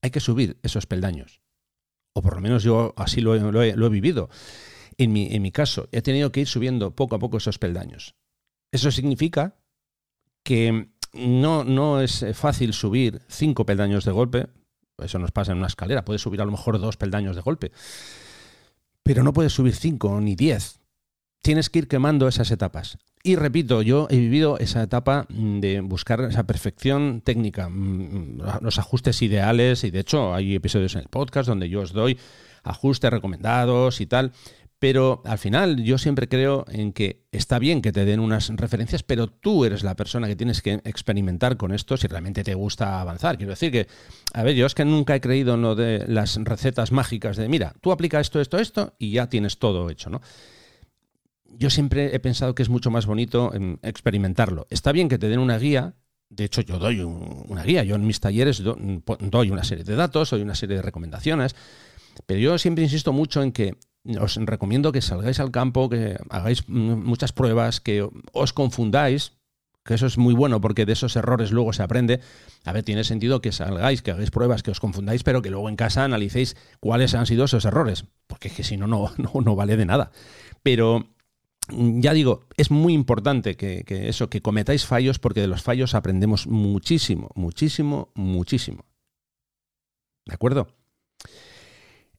hay 0.01 0.11
que 0.11 0.19
subir 0.19 0.59
esos 0.63 0.85
peldaños. 0.85 1.39
O 2.13 2.21
por 2.21 2.35
lo 2.35 2.41
menos 2.41 2.61
yo 2.61 2.93
así 2.97 3.21
lo, 3.21 3.35
he, 3.35 3.89
vivido. 3.89 4.29
En 4.97 5.13
mi, 5.13 5.51
caso, 5.53 5.87
he 5.93 6.01
tenido 6.01 6.33
que 6.33 6.41
ir 6.41 6.47
subiendo 6.47 6.93
poco 6.93 7.15
a 7.15 7.19
poco 7.19 7.37
esos 7.37 7.57
peldaños. 7.57 8.15
Eso 8.73 8.91
significa 8.91 9.55
que 10.43 10.89
no, 11.13 11.63
no 11.63 12.01
es 12.01 12.25
fácil 12.33 12.73
subir 12.73 13.21
cinco 13.29 13.65
peldaños 13.65 14.03
de 14.03 14.11
golpe. 14.11 14.47
Eso 14.97 15.19
nos 15.19 15.31
pasa 15.31 15.53
en 15.53 15.59
una 15.59 15.67
escalera. 15.67 16.03
Puedes 16.03 16.21
subir 16.21 16.41
a 16.41 16.45
lo 16.45 16.51
mejor 16.51 16.81
dos 16.81 16.97
peldaños 16.97 17.37
de 17.37 17.41
golpe. 17.43 17.71
Pero 19.03 19.23
no 19.23 19.31
puedes 19.31 19.53
subir 19.53 19.73
cinco 19.73 20.19
ni 20.19 20.35
diez. 20.35 20.81
Tienes 21.41 21.69
que 21.69 21.79
ir 21.79 21.87
quemando 21.87 22.27
esas 22.27 22.51
etapas. 22.51 22.97
Y 23.25 23.37
repito, 23.37 23.81
yo 23.81 24.07
he 24.09 24.17
vivido 24.17 24.57
esa 24.59 24.83
etapa 24.83 25.25
mm, 25.29 25.61
de 25.61 25.79
buscar 25.79 26.19
esa 26.21 26.43
perfección 26.43 27.21
técnica, 27.23 27.69
mm, 27.69 28.41
los 28.59 28.79
ajustes 28.79 29.21
ideales, 29.21 29.85
y 29.85 29.91
de 29.91 29.99
hecho 30.01 30.33
hay 30.33 30.55
episodios 30.55 30.95
en 30.95 31.01
el 31.03 31.07
podcast 31.07 31.47
donde 31.47 31.69
yo 31.69 31.79
os 31.79 31.93
doy 31.93 32.19
ajustes 32.63 33.09
recomendados 33.09 34.01
y 34.01 34.07
tal. 34.07 34.33
Pero 34.77 35.21
al 35.23 35.37
final 35.37 35.81
yo 35.81 35.97
siempre 35.97 36.27
creo 36.27 36.65
en 36.67 36.91
que 36.91 37.23
está 37.31 37.57
bien 37.57 37.81
que 37.81 37.93
te 37.93 38.03
den 38.03 38.19
unas 38.19 38.49
referencias, 38.49 39.01
pero 39.03 39.27
tú 39.27 39.63
eres 39.63 39.83
la 39.83 39.95
persona 39.95 40.27
que 40.27 40.35
tienes 40.35 40.61
que 40.61 40.81
experimentar 40.83 41.55
con 41.55 41.73
esto 41.73 41.95
si 41.95 42.07
realmente 42.07 42.43
te 42.43 42.53
gusta 42.53 42.99
avanzar. 42.99 43.37
Quiero 43.37 43.51
decir 43.51 43.71
que, 43.71 43.87
a 44.33 44.43
ver, 44.43 44.55
yo 44.55 44.65
es 44.65 44.75
que 44.75 44.83
nunca 44.83 45.15
he 45.15 45.21
creído 45.21 45.53
en 45.53 45.61
lo 45.61 45.75
de 45.75 46.03
las 46.09 46.35
recetas 46.43 46.91
mágicas 46.91 47.37
de, 47.37 47.47
mira, 47.47 47.73
tú 47.79 47.93
aplica 47.93 48.19
esto, 48.19 48.41
esto, 48.41 48.59
esto 48.59 48.93
y 48.99 49.11
ya 49.11 49.29
tienes 49.29 49.57
todo 49.57 49.89
hecho, 49.89 50.09
¿no? 50.09 50.19
Yo 51.57 51.69
siempre 51.69 52.15
he 52.15 52.19
pensado 52.19 52.55
que 52.55 52.63
es 52.63 52.69
mucho 52.69 52.91
más 52.91 53.05
bonito 53.05 53.51
experimentarlo. 53.81 54.67
Está 54.69 54.91
bien 54.91 55.09
que 55.09 55.17
te 55.17 55.29
den 55.29 55.39
una 55.39 55.57
guía, 55.57 55.95
de 56.29 56.45
hecho 56.45 56.61
yo 56.61 56.79
doy 56.79 57.01
una 57.01 57.63
guía, 57.63 57.83
yo 57.83 57.95
en 57.95 58.05
mis 58.05 58.19
talleres 58.19 58.63
doy 58.63 59.51
una 59.51 59.63
serie 59.63 59.83
de 59.83 59.95
datos, 59.95 60.31
doy 60.31 60.41
una 60.41 60.55
serie 60.55 60.77
de 60.77 60.81
recomendaciones, 60.81 61.55
pero 62.25 62.39
yo 62.39 62.57
siempre 62.57 62.83
insisto 62.83 63.13
mucho 63.13 63.41
en 63.41 63.51
que 63.51 63.77
os 64.19 64.35
recomiendo 64.35 64.91
que 64.91 65.01
salgáis 65.01 65.39
al 65.39 65.51
campo, 65.51 65.89
que 65.89 66.17
hagáis 66.29 66.67
muchas 66.67 67.31
pruebas, 67.31 67.79
que 67.79 68.07
os 68.33 68.53
confundáis, 68.53 69.33
que 69.85 69.93
eso 69.93 70.05
es 70.05 70.17
muy 70.17 70.33
bueno 70.33 70.61
porque 70.61 70.85
de 70.85 70.93
esos 70.93 71.15
errores 71.15 71.51
luego 71.51 71.73
se 71.73 71.83
aprende. 71.83 72.19
A 72.65 72.71
ver, 72.71 72.83
tiene 72.83 73.03
sentido 73.03 73.41
que 73.41 73.51
salgáis, 73.51 74.01
que 74.01 74.11
hagáis 74.11 74.31
pruebas, 74.31 74.63
que 74.63 74.71
os 74.71 74.79
confundáis, 74.79 75.23
pero 75.23 75.41
que 75.41 75.49
luego 75.49 75.69
en 75.69 75.75
casa 75.75 76.03
analicéis 76.03 76.55
cuáles 76.79 77.13
han 77.13 77.25
sido 77.25 77.45
esos 77.45 77.65
errores, 77.65 78.05
porque 78.27 78.47
es 78.47 78.53
que 78.53 78.63
si 78.63 78.77
no, 78.77 78.87
no, 78.87 79.11
no 79.17 79.55
vale 79.55 79.77
de 79.77 79.85
nada. 79.85 80.11
Pero 80.63 81.12
ya 81.69 82.13
digo, 82.13 82.45
es 82.57 82.71
muy 82.71 82.93
importante 82.93 83.55
que, 83.55 83.83
eso, 83.87 84.29
que 84.29 84.41
cometáis 84.41 84.85
fallos, 84.85 85.19
porque 85.19 85.41
de 85.41 85.47
los 85.47 85.63
fallos 85.63 85.95
aprendemos 85.95 86.47
muchísimo, 86.47 87.29
muchísimo, 87.35 88.09
muchísimo. 88.15 88.85
¿De 90.25 90.33
acuerdo? 90.33 90.67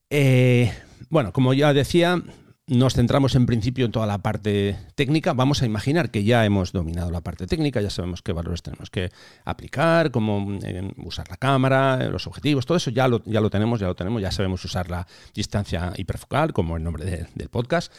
Eh, 0.09 0.71
bueno, 1.09 1.31
como 1.33 1.53
ya 1.53 1.73
decía, 1.73 2.21
nos 2.67 2.95
centramos 2.95 3.35
en 3.35 3.45
principio 3.45 3.85
en 3.85 3.91
toda 3.91 4.07
la 4.07 4.17
parte 4.19 4.75
técnica. 4.95 5.33
Vamos 5.33 5.61
a 5.61 5.65
imaginar 5.65 6.09
que 6.09 6.23
ya 6.23 6.45
hemos 6.45 6.71
dominado 6.71 7.11
la 7.11 7.21
parte 7.21 7.45
técnica, 7.45 7.79
ya 7.79 7.91
sabemos 7.91 8.23
qué 8.23 8.33
valores 8.33 8.63
tenemos 8.63 8.89
que 8.89 9.11
aplicar, 9.43 10.09
cómo 10.09 10.57
eh, 10.63 10.91
usar 10.97 11.29
la 11.29 11.37
cámara, 11.37 12.09
los 12.09 12.25
objetivos, 12.25 12.65
todo 12.65 12.77
eso 12.77 12.89
ya 12.89 13.07
lo, 13.07 13.23
ya 13.25 13.39
lo 13.39 13.51
tenemos, 13.51 13.79
ya 13.79 13.87
lo 13.87 13.95
tenemos, 13.95 14.21
ya 14.21 14.31
sabemos 14.31 14.65
usar 14.65 14.89
la 14.89 15.05
distancia 15.33 15.93
hiperfocal, 15.95 16.53
como 16.53 16.77
el 16.77 16.83
nombre 16.83 17.05
del 17.05 17.49
podcast. 17.49 17.91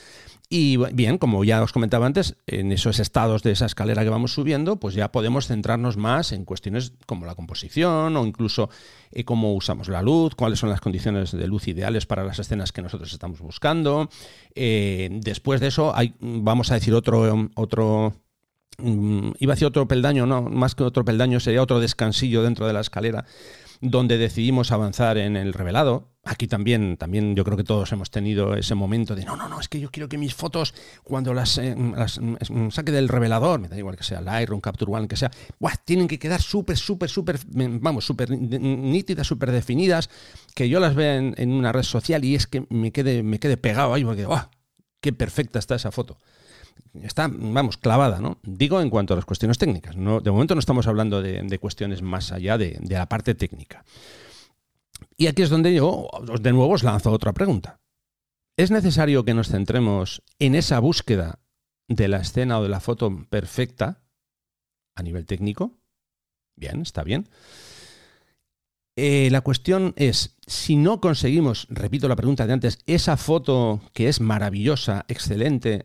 Y 0.49 0.77
bien, 0.93 1.19
como 1.19 1.43
ya 1.43 1.61
os 1.61 1.73
comentaba 1.73 2.07
antes, 2.07 2.37
en 2.47 2.71
esos 2.71 3.01
estados 3.01 3.43
de 3.43 3.51
esa 3.51 3.67
escalera 3.67 4.05
que 4.05 4.11
vamos 4.11 4.33
subiendo, 4.33 4.77
pues 4.77 4.95
ya 4.95 5.11
podemos 5.11 5.49
centrarnos 5.49 5.97
más 5.97 6.31
en 6.31 6.45
cuestiones 6.45 6.93
como 7.07 7.27
la 7.27 7.35
composición 7.35 8.17
o 8.17 8.25
incluso 8.25 8.71
eh, 9.11 9.25
cómo 9.25 9.55
usamos 9.55 9.89
la 9.89 10.03
luz, 10.03 10.37
cuáles 10.37 10.61
son 10.61 10.71
las 10.71 10.81
condiciones 10.81 11.33
de 11.33 11.49
luz 11.49 11.67
ideales 11.67 12.07
para 12.07 12.23
las 12.23 12.39
escenas 12.39 12.71
que 12.71 12.81
nosotros 12.81 13.13
estamos 13.13 13.41
buscando. 13.41 14.09
Eh, 14.57 15.09
después 15.13 15.61
de 15.61 15.69
eso, 15.69 15.95
hay, 15.95 16.15
vamos 16.21 16.71
a 16.71 16.75
decir 16.75 16.95
otro, 16.95 17.51
otro 17.55 18.15
mm, 18.79 19.33
iba 19.39 19.53
a 19.53 19.55
decir 19.55 19.69
otro 19.69 19.87
peldaño, 19.87 20.27
no, 20.27 20.43
más 20.43 20.75
que 20.75 20.83
otro 20.83 21.05
peldaño, 21.05 21.39
sería 21.41 21.63
otro 21.63 21.79
descansillo 21.79 22.43
dentro 22.43 22.67
de 22.67 22.73
la 22.73 22.81
escalera 22.81 23.27
donde 23.81 24.19
decidimos 24.19 24.73
avanzar 24.73 25.19
en 25.19 25.37
el 25.37 25.53
revelado. 25.53 26.09
Aquí 26.25 26.49
también, 26.49 26.97
también 26.97 27.37
yo 27.37 27.45
creo 27.45 27.57
que 27.57 27.63
todos 27.63 27.93
hemos 27.93 28.11
tenido 28.11 28.55
ese 28.55 28.75
momento 28.75 29.15
de 29.15 29.25
no, 29.25 29.37
no, 29.37 29.49
no, 29.49 29.61
es 29.61 29.69
que 29.69 29.79
yo 29.79 29.93
quiero 29.93 30.09
que 30.09 30.19
mis 30.19 30.35
fotos, 30.35 30.75
cuando 31.05 31.33
las, 31.33 31.57
eh, 31.59 31.77
mm, 31.77 32.71
saque 32.71 32.91
del 32.91 33.09
revelador, 33.09 33.61
me 33.61 33.69
da 33.69 33.79
igual 33.79 33.97
que 33.97 34.03
sea 34.03 34.21
Lightroom, 34.21 34.61
Capture 34.61 34.91
One, 34.91 35.07
que 35.07 35.17
sea, 35.17 35.31
tienen 35.85 36.09
que 36.09 36.19
quedar 36.19 36.43
súper, 36.43 36.77
súper, 36.77 37.09
súper, 37.09 37.39
mm, 37.47 37.79
vamos, 37.81 38.05
súper 38.05 38.31
nítidas, 38.31 39.27
súper 39.27 39.53
definidas, 39.53 40.11
que 40.55 40.69
yo 40.69 40.81
las 40.81 40.97
vea 40.97 41.17
en, 41.17 41.53
una 41.53 41.71
red 41.71 41.85
social 41.85 42.25
y 42.25 42.35
es 42.35 42.49
que 42.49 42.67
me 42.71 42.91
quede, 42.91 43.23
me 43.23 43.39
quede 43.39 43.57
pegado 43.57 43.95
ahí, 43.95 44.05
porque, 44.05 44.25
¡guau! 44.25 44.49
¡Qué 45.01 45.13
perfecta 45.13 45.61
está 45.61 45.77
esa 45.77 45.93
foto! 45.93 46.19
Está, 47.03 47.29
vamos, 47.33 47.77
clavada, 47.77 48.21
¿no? 48.21 48.39
Digo 48.43 48.81
en 48.81 48.91
cuanto 48.91 49.15
a 49.15 49.17
las 49.17 49.25
cuestiones 49.25 49.59
técnicas. 49.59 49.97
No, 49.97 50.21
de 50.21 50.31
momento 50.31 50.55
no 50.55 50.61
estamos 50.61 50.87
hablando 50.87 51.23
de, 51.23 51.59
cuestiones 51.59 52.03
más 52.03 52.33
allá 52.33 52.59
de, 52.59 52.79
la 52.89 53.09
parte 53.09 53.35
técnica. 53.35 53.85
Y 55.17 55.27
aquí 55.27 55.43
es 55.43 55.51
donde 55.51 55.75
yo, 55.75 56.09
de 56.41 56.53
nuevo, 56.53 56.73
os 56.73 56.83
lanzo 56.83 57.13
otra 57.13 57.33
pregunta. 57.33 57.81
¿Es 58.57 58.71
necesario 58.71 59.25
que 59.25 59.35
nos 59.35 59.49
centremos 59.49 60.23
en 60.39 60.55
esa 60.55 60.79
búsqueda 60.81 61.41
de 61.89 62.09
la 62.09 62.19
escena 62.19 62.59
o 62.59 62.63
de 62.63 62.69
la 62.69 62.81
foto 62.81 63.27
perfecta 63.29 64.03
a 64.95 65.03
nivel 65.03 65.27
técnico? 65.27 65.79
Bien, 66.57 66.81
está 66.81 67.03
bien. 67.03 67.29
Eh, 68.99 69.29
la 69.31 69.43
cuestión 69.43 69.93
es, 69.97 70.39
si 70.47 70.77
no 70.77 71.03
conseguimos, 71.03 71.67
repito 71.69 72.09
la 72.09 72.17
pregunta 72.17 72.47
de 72.47 72.55
antes, 72.55 72.79
esa 72.87 73.19
foto 73.19 73.83
que 73.93 74.09
es 74.09 74.23
maravillosa, 74.23 75.05
excelente, 75.09 75.85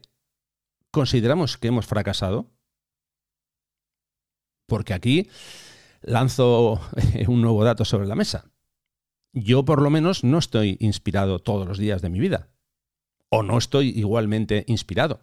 ¿Consideramos 0.91 1.57
que 1.57 1.69
hemos 1.69 1.85
fracasado? 1.85 2.51
Porque 4.67 4.93
aquí 4.93 5.29
lanzo 6.01 6.81
un 7.27 7.41
nuevo 7.41 7.63
dato 7.63 7.85
sobre 7.85 8.07
la 8.07 8.15
mesa. 8.15 8.51
Yo 9.33 9.63
por 9.63 9.81
lo 9.81 9.89
menos 9.89 10.25
no 10.25 10.37
estoy 10.37 10.77
inspirado 10.81 11.39
todos 11.39 11.67
los 11.67 11.77
días 11.77 12.01
de 12.01 12.09
mi 12.09 12.19
vida. 12.19 12.49
O 13.29 13.43
no 13.43 13.57
estoy 13.57 13.89
igualmente 13.89 14.65
inspirado. 14.67 15.21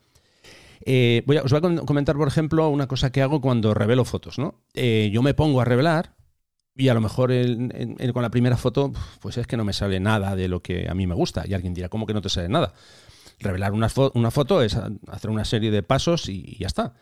Eh, 0.87 1.23
voy 1.27 1.37
a, 1.37 1.43
os 1.43 1.53
voy 1.53 1.59
a 1.59 1.85
comentar, 1.85 2.17
por 2.17 2.29
ejemplo, 2.29 2.69
una 2.71 2.87
cosa 2.87 3.13
que 3.13 3.21
hago 3.21 3.43
cuando 3.43 3.75
revelo 3.75 4.07
fotos. 4.07 4.39
¿no? 4.39 4.63
Eh, 4.73 5.11
yo 5.13 5.23
me 5.23 5.35
pongo 5.35 5.61
a 5.61 5.67
revelar 5.67 6.17
y 6.75 6.89
a 6.89 6.95
lo 6.95 7.03
mejor 7.03 7.31
con 8.15 8.23
la 8.23 8.31
primera 8.31 8.57
foto, 8.57 8.93
pues 9.21 9.37
es 9.37 9.47
que 9.47 9.59
no 9.59 9.65
me 9.65 9.75
sale 9.75 10.01
nada 10.01 10.37
de 10.37 10.49
lo 10.49 10.63
que 10.63 10.89
a 10.89 10.95
mí 10.95 11.07
me 11.07 11.15
gusta. 11.15 11.45
Y 11.47 11.53
alguien 11.53 11.75
dirá, 11.75 11.91
¿cómo 11.91 12.07
que 12.07 12.15
no 12.15 12.23
te 12.23 12.31
sale 12.31 12.49
nada? 12.49 12.73
Revelar 13.41 13.73
una, 13.73 13.89
foto 13.89 14.63
es 14.63 14.77
hacer 15.09 15.31
una 15.31 15.45
serie 15.45 15.71
de 15.71 15.83
pasos 15.83 16.29
y, 16.29 16.57
ya 16.59 16.67
está. 16.67 16.95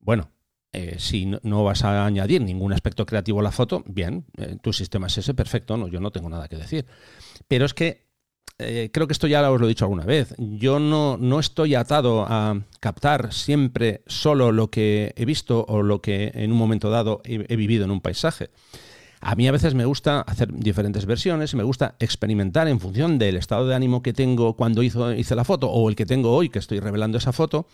Bueno, 0.00 0.30
eh, 0.72 0.96
si 0.98 1.26
no, 1.26 1.64
vas 1.64 1.84
a 1.84 2.04
añadir 2.04 2.42
ningún 2.42 2.72
aspecto 2.72 3.06
creativo 3.06 3.40
a 3.40 3.42
la 3.42 3.52
foto, 3.52 3.84
bien, 3.86 4.26
eh, 4.38 4.56
tu 4.60 4.72
sistema 4.72 5.06
es 5.06 5.18
ese, 5.18 5.34
perfecto, 5.34 5.76
no, 5.76 5.88
yo 5.88 6.00
no 6.00 6.10
tengo 6.10 6.28
nada 6.28 6.48
que 6.48 6.56
decir. 6.56 6.86
Pero 7.46 7.64
es 7.64 7.74
que 7.74 8.04
eh, 8.58 8.90
creo 8.92 9.06
que 9.06 9.12
esto 9.12 9.26
ya 9.26 9.50
os 9.50 9.60
lo 9.60 9.66
he 9.66 9.68
dicho 9.68 9.84
alguna 9.84 10.04
vez. 10.04 10.34
Yo 10.38 10.78
no, 10.78 11.16
no 11.16 11.40
estoy 11.40 11.74
atado 11.74 12.24
a 12.28 12.60
captar 12.80 13.32
siempre 13.32 14.02
solo 14.06 14.52
lo 14.52 14.70
que 14.70 15.12
he 15.16 15.24
visto 15.24 15.64
o 15.68 15.82
lo 15.82 16.00
que 16.00 16.32
en 16.34 16.52
un 16.52 16.58
momento 16.58 16.90
dado 16.90 17.20
he 17.24 17.56
vivido 17.56 17.84
en 17.84 17.90
un 17.90 18.00
paisaje. 18.00 18.50
A 19.26 19.36
mí 19.36 19.48
a 19.48 19.52
veces 19.52 19.74
me 19.74 19.86
gusta 19.86 20.20
hacer 20.20 20.52
diferentes 20.52 21.06
versiones, 21.06 21.54
me 21.54 21.62
gusta 21.62 21.96
experimentar 21.98 22.68
en 22.68 22.78
función 22.78 23.18
del 23.18 23.38
estado 23.38 23.66
de 23.66 23.74
ánimo 23.74 24.02
que 24.02 24.12
tengo 24.12 24.54
cuando 24.54 24.82
hice 24.82 25.34
la 25.34 25.44
foto 25.44 25.70
o 25.70 25.88
el 25.88 25.96
que 25.96 26.04
tengo 26.04 26.34
hoy 26.34 26.50
que 26.50 26.58
estoy 26.58 26.78
revelando 26.78 27.16
esa 27.16 27.32
foto. 27.32 27.66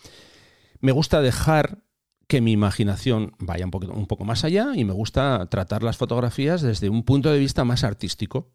Me 0.79 0.93
gusta 0.93 1.21
dejar 1.21 1.83
que 2.29 2.41
mi 2.41 2.53
imaginación 2.53 3.35
vaya 3.41 3.67
un, 3.67 3.91
un 3.91 4.07
poco 4.07 4.25
más 4.25 4.45
allá 4.45 4.75
y 4.77 4.85
me 4.85 4.93
gusta 4.93 5.49
tratar 5.51 5.83
las 5.83 5.97
fotografías 5.97 6.63
desde 6.63 6.89
un 6.89 7.03
punto 7.03 7.33
de 7.33 7.41
vista 7.41 7.65
más 7.65 7.83
artístico, 7.83 8.53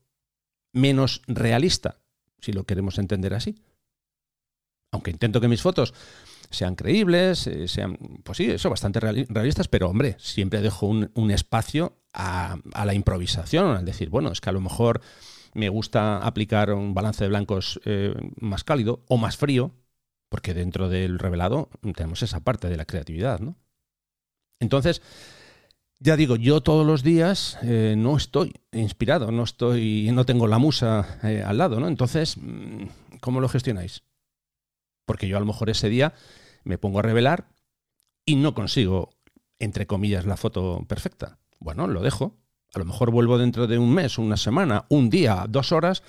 menos 0.71 1.21
realista, 1.27 1.99
si 2.39 2.53
lo 2.53 2.63
queremos 2.63 2.97
entender 2.97 3.33
así. 3.33 3.55
Aunque 4.93 5.11
intento 5.11 5.41
que 5.41 5.49
mis 5.49 5.61
fotos 5.61 5.93
sean 6.49 6.75
creíbles, 6.75 7.47
eh, 7.47 7.67
sean, 7.67 7.97
pues 8.23 8.37
sí, 8.37 8.45
eso, 8.45 8.69
bastante 8.69 8.99
realistas, 8.99 9.67
pero 9.67 9.89
hombre, 9.89 10.15
siempre 10.19 10.61
dejo 10.61 10.87
un, 10.87 11.31
espacio 11.31 11.97
a, 12.15 12.57
la 12.85 12.93
improvisación, 12.93 13.75
al 13.75 13.85
decir, 13.85 14.09
bueno, 14.09 14.31
es 14.31 14.41
que 14.41 14.49
a 14.49 14.53
lo 14.53 14.61
mejor 14.61 15.01
me 15.53 15.69
gusta 15.69 16.17
aplicar 16.17 16.71
un 16.73 16.93
balance 16.93 17.23
de 17.23 17.29
blancos 17.29 17.79
eh, 17.85 18.13
más 18.39 18.63
cálido 18.63 19.03
o 19.07 19.17
más 19.17 19.37
frío, 19.37 19.71
porque 20.29 20.53
dentro 20.53 20.89
del 20.89 21.19
revelado 21.19 21.69
tenemos 21.95 22.23
esa 22.23 22.39
parte 22.39 22.69
de 22.69 22.77
la 22.77 22.85
creatividad, 22.85 23.39
¿no? 23.39 23.55
Entonces, 24.59 25.01
ya 25.99 26.15
digo, 26.15 26.35
yo 26.35 26.61
todos 26.61 26.85
los 26.85 27.03
días 27.03 27.57
eh, 27.61 27.95
no 27.97 28.17
estoy 28.17 28.53
inspirado, 28.71 29.31
no 29.31 29.43
estoy, 29.43 30.09
no 30.11 30.25
tengo 30.25 30.47
la 30.47 30.57
musa 30.57 31.19
eh, 31.23 31.43
al 31.45 31.57
lado, 31.57 31.79
¿no? 31.79 31.87
Entonces, 31.87 32.37
mm, 32.37 32.87
¿cómo 33.21 33.39
lo 33.39 33.49
gestionáis? 33.49 34.03
Porque 35.05 35.27
yo 35.27 35.37
a 35.37 35.39
lo 35.39 35.45
mejor 35.45 35.69
ese 35.69 35.89
día 35.89 36.13
me 36.63 36.77
pongo 36.77 36.99
a 36.99 37.03
revelar 37.03 37.49
y 38.25 38.35
no 38.35 38.53
consigo, 38.53 39.11
entre 39.59 39.87
comillas, 39.87 40.25
la 40.25 40.37
foto 40.37 40.83
perfecta. 40.87 41.39
Bueno, 41.65 41.87
lo 41.87 42.03
dejo. 42.03 42.37
A 42.75 42.79
lo 42.79 42.85
mejor 42.85 43.09
vuelvo 43.09 43.39
dentro 43.39 43.65
de 43.65 43.79
un 43.79 43.91
mes, 43.91 44.19
una 44.19 44.37
semana, 44.37 44.85
un 44.89 45.09
día, 45.09 45.47
dos 45.49 45.71
horas 45.71 46.03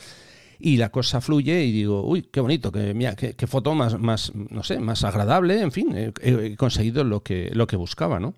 y 0.58 0.76
la 0.76 0.90
cosa 0.90 1.22
fluye 1.22 1.64
y 1.64 1.72
digo, 1.72 2.06
uy, 2.06 2.28
qué 2.30 2.40
bonito, 2.40 2.70
qué, 2.70 3.34
qué, 3.38 3.46
foto 3.46 3.74
más, 3.74 3.98
más, 3.98 4.34
no 4.34 4.62
sé, 4.62 4.80
más 4.80 5.02
agradable, 5.02 5.62
en 5.62 5.72
fin, 5.72 6.12
he, 6.20 6.56
conseguido 6.56 7.04
lo 7.04 7.22
que, 7.22 7.50
lo 7.54 7.66
que 7.66 7.76
buscaba, 7.76 8.20
¿no? 8.20 8.34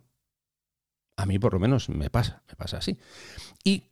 A 1.17 1.27
mí 1.27 1.41
por 1.41 1.55
lo 1.55 1.59
menos 1.59 1.89
me 1.89 2.09
pasa, 2.09 2.45
me 2.47 2.55
pasa 2.55 2.79
así. 2.79 2.97
Y 3.65 3.83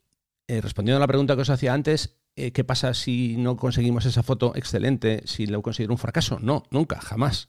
eh, 0.46 0.60
respondiendo 0.60 0.98
a 0.98 1.00
la 1.00 1.08
pregunta 1.08 1.34
que 1.34 1.42
os 1.42 1.50
hacía 1.50 1.74
antes, 1.74 2.20
eh, 2.36 2.52
¿qué 2.52 2.62
pasa 2.62 2.94
si 2.94 3.36
no 3.36 3.56
conseguimos 3.56 4.06
esa 4.06 4.22
foto 4.22 4.52
excelente, 4.54 5.22
si 5.24 5.46
lo 5.46 5.62
considero 5.62 5.94
un 5.94 5.98
fracaso? 5.98 6.38
No, 6.38 6.62
nunca, 6.70 7.00
jamás. 7.00 7.48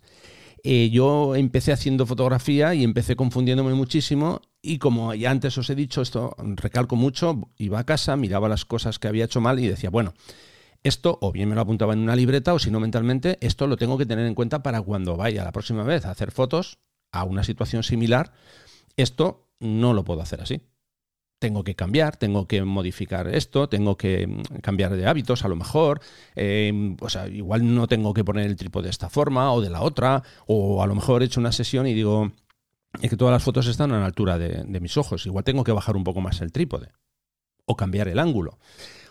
Eh, 0.64 0.90
yo 0.90 1.36
empecé 1.36 1.72
haciendo 1.72 2.06
fotografía 2.06 2.74
y 2.74 2.84
empecé 2.84 3.16
confundiéndome 3.16 3.74
muchísimo 3.74 4.42
y 4.68 4.80
como 4.80 5.14
ya 5.14 5.32
antes 5.32 5.58
os 5.58 5.70
he 5.70 5.76
dicho, 5.76 6.02
esto 6.02 6.36
recalco 6.38 6.96
mucho, 6.96 7.50
iba 7.58 7.80
a 7.80 7.86
casa, 7.86 8.18
miraba 8.18 8.50
las 8.50 8.66
cosas 8.66 9.00
que 9.00 9.08
había 9.08 9.26
hecho 9.26 9.42
mal 9.42 9.60
y 9.60 9.68
decía, 9.68 9.90
bueno, 9.90 10.14
esto 10.84 11.18
o 11.22 11.32
bien 11.32 11.50
me 11.50 11.56
lo 11.56 11.62
apuntaba 11.62 11.94
en 11.94 12.00
una 12.00 12.16
libreta 12.16 12.54
o 12.54 12.60
si 12.60 12.70
no 12.70 12.80
mentalmente, 12.80 13.38
esto 13.42 13.68
lo 13.68 13.78
tengo 13.78 13.98
que 13.98 14.06
tener 14.06 14.26
en 14.26 14.36
cuenta 14.36 14.64
para 14.64 14.82
cuando 14.82 15.16
vaya 15.16 15.44
la 15.44 15.52
próxima 15.52 15.84
vez 15.84 16.06
a 16.06 16.12
hacer 16.12 16.32
fotos 16.32 16.80
a 17.12 17.24
una 17.24 17.44
situación 17.44 17.84
similar. 17.84 18.34
Esto 18.98 19.50
no 19.60 19.94
lo 19.94 20.04
puedo 20.04 20.22
hacer 20.22 20.42
así 20.42 20.62
tengo 21.40 21.64
que 21.64 21.76
cambiar, 21.76 22.18
tengo 22.18 22.48
que 22.48 22.64
modificar 22.64 23.28
esto, 23.28 23.70
tengo 23.70 23.96
que 23.96 24.28
mm, 24.28 24.60
cambiar 24.62 24.96
de 24.96 25.08
hábitos 25.08 25.46
a 25.46 25.48
lo 25.48 25.56
mejor, 25.56 26.02
eh, 26.36 26.96
o 27.00 27.10
sea, 27.10 27.28
igual 27.28 27.76
no 27.76 27.88
tengo 27.88 28.14
que 28.14 28.24
poner 28.24 28.46
el 28.46 28.56
trípode 28.56 28.86
de 28.86 28.92
esta 28.92 29.10
forma 29.10 29.54
o 29.54 29.62
de 29.62 29.70
la 29.70 29.82
otra, 29.82 30.24
o 30.48 30.82
a 30.82 30.88
lo 30.88 30.96
mejor 30.96 31.22
he 31.22 31.26
hecho 31.26 31.40
una 31.40 31.52
sesión 31.52 31.88
y 31.88 31.94
digo 31.94 32.32
es 33.02 33.10
que 33.10 33.18
todas 33.18 33.32
las 33.32 33.44
fotos 33.44 33.68
están 33.68 33.92
a 33.92 34.00
la 34.00 34.06
altura 34.06 34.38
de, 34.38 34.80
mis 34.80 34.98
ojos, 34.98 35.26
igual 35.26 35.44
tengo 35.44 35.64
que 35.64 35.72
bajar 35.72 35.96
un 35.96 36.04
poco 36.04 36.22
más 36.22 36.42
el 36.42 36.52
trípode, 36.52 36.92
o 37.66 37.76
cambiar 37.76 38.08
el 38.08 38.20
ángulo, 38.20 38.60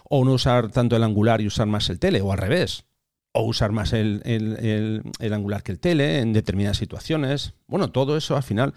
o 0.09 0.25
no 0.25 0.33
usar 0.33 0.71
tanto 0.71 0.97
el 0.97 1.03
angular 1.03 1.41
y 1.41 1.47
usar 1.47 1.67
más 1.67 1.89
el 1.91 1.99
tele, 1.99 2.21
o 2.21 2.33
al 2.33 2.39
revés, 2.39 2.85
o 3.33 3.43
usar 3.43 3.73
más 3.73 3.93
el, 3.93 5.03
angular 5.21 5.63
que 5.63 5.73
el 5.73 5.79
tele 5.79 6.21
en 6.21 6.33
determinadas 6.33 6.79
situaciones. 6.79 7.55
Bueno, 7.67 7.91
todo 7.91 8.17
eso 8.17 8.37
al 8.37 8.43
final 8.43 8.75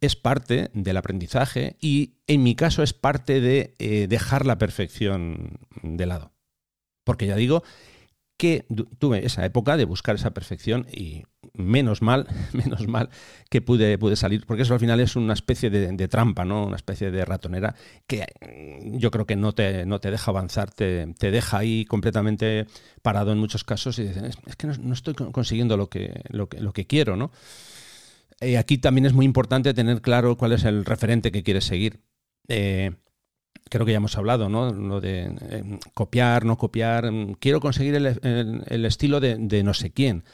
es 0.00 0.16
parte 0.16 0.70
del 0.74 0.96
aprendizaje 0.96 1.76
y 1.80 2.14
en 2.26 2.42
mi 2.42 2.56
caso 2.56 2.82
es 2.82 2.92
parte 2.92 3.40
de 3.40 3.74
eh, 3.78 4.08
dejar 4.08 4.44
la 4.44 4.58
perfección 4.58 5.60
de 5.82 6.06
lado. 6.06 6.32
Porque 7.04 7.26
ya 7.26 7.36
digo 7.36 7.62
que 8.36 8.66
tuve 8.98 9.24
esa 9.24 9.44
época 9.44 9.76
de 9.76 9.84
buscar 9.84 10.16
esa 10.16 10.34
perfección 10.34 10.86
y 10.90 11.24
menos 11.54 12.02
mal, 12.02 12.26
menos 12.52 12.86
mal 12.88 13.10
que 13.50 13.60
pude, 13.60 13.98
pude 13.98 14.16
salir, 14.16 14.46
porque 14.46 14.62
eso 14.62 14.74
al 14.74 14.80
final 14.80 15.00
es 15.00 15.16
una 15.16 15.34
especie 15.34 15.70
de, 15.70 16.08
trampa, 16.08 16.44
¿no? 16.44 16.66
Una 16.66 16.76
especie 16.76 17.10
de 17.10 17.24
ratonera 17.24 17.74
que 18.06 18.26
mm, 18.40 18.98
yo 18.98 19.10
creo 19.10 19.26
que 19.26 19.36
no 19.36 19.52
te, 19.52 19.86
no 19.86 20.00
te 20.00 20.10
deja 20.10 20.30
avanzar, 20.30 20.70
te, 20.72 21.06
deja 21.06 21.58
ahí 21.58 21.84
completamente 21.84 22.66
parado 23.02 23.32
en 23.32 23.38
muchos 23.38 23.64
casos 23.64 23.98
y 23.98 24.04
dices, 24.04 24.36
es, 24.46 24.56
que 24.56 24.66
no, 24.66 24.92
estoy 24.92 25.14
consiguiendo 25.14 25.76
lo 25.76 25.88
que, 25.88 26.22
lo 26.30 26.48
que, 26.48 26.60
lo 26.60 26.72
que 26.72 26.86
quiero, 26.86 27.16
¿no? 27.16 27.30
Eh, 28.40 28.58
aquí 28.58 28.76
también 28.78 29.06
es 29.06 29.12
muy 29.12 29.24
importante 29.24 29.72
tener 29.72 30.02
claro 30.02 30.36
cuál 30.36 30.52
es 30.52 30.64
el 30.64 30.84
referente 30.84 31.30
que 31.30 31.44
quieres 31.44 31.64
seguir. 31.64 32.00
Eh, 32.48 32.90
creo 33.70 33.86
que 33.86 33.92
ya 33.92 33.98
hemos 33.98 34.18
hablado, 34.18 34.48
¿no? 34.48 34.72
Lo 34.72 35.00
de 35.00 35.34
eh, 35.48 35.78
copiar, 35.94 36.44
no 36.44 36.58
copiar. 36.58 37.08
Quiero 37.38 37.60
conseguir 37.60 37.94
el, 37.94 38.84
estilo 38.84 39.20
de, 39.20 39.62
no 39.62 39.74
sé 39.74 39.92
quién. 39.92 40.24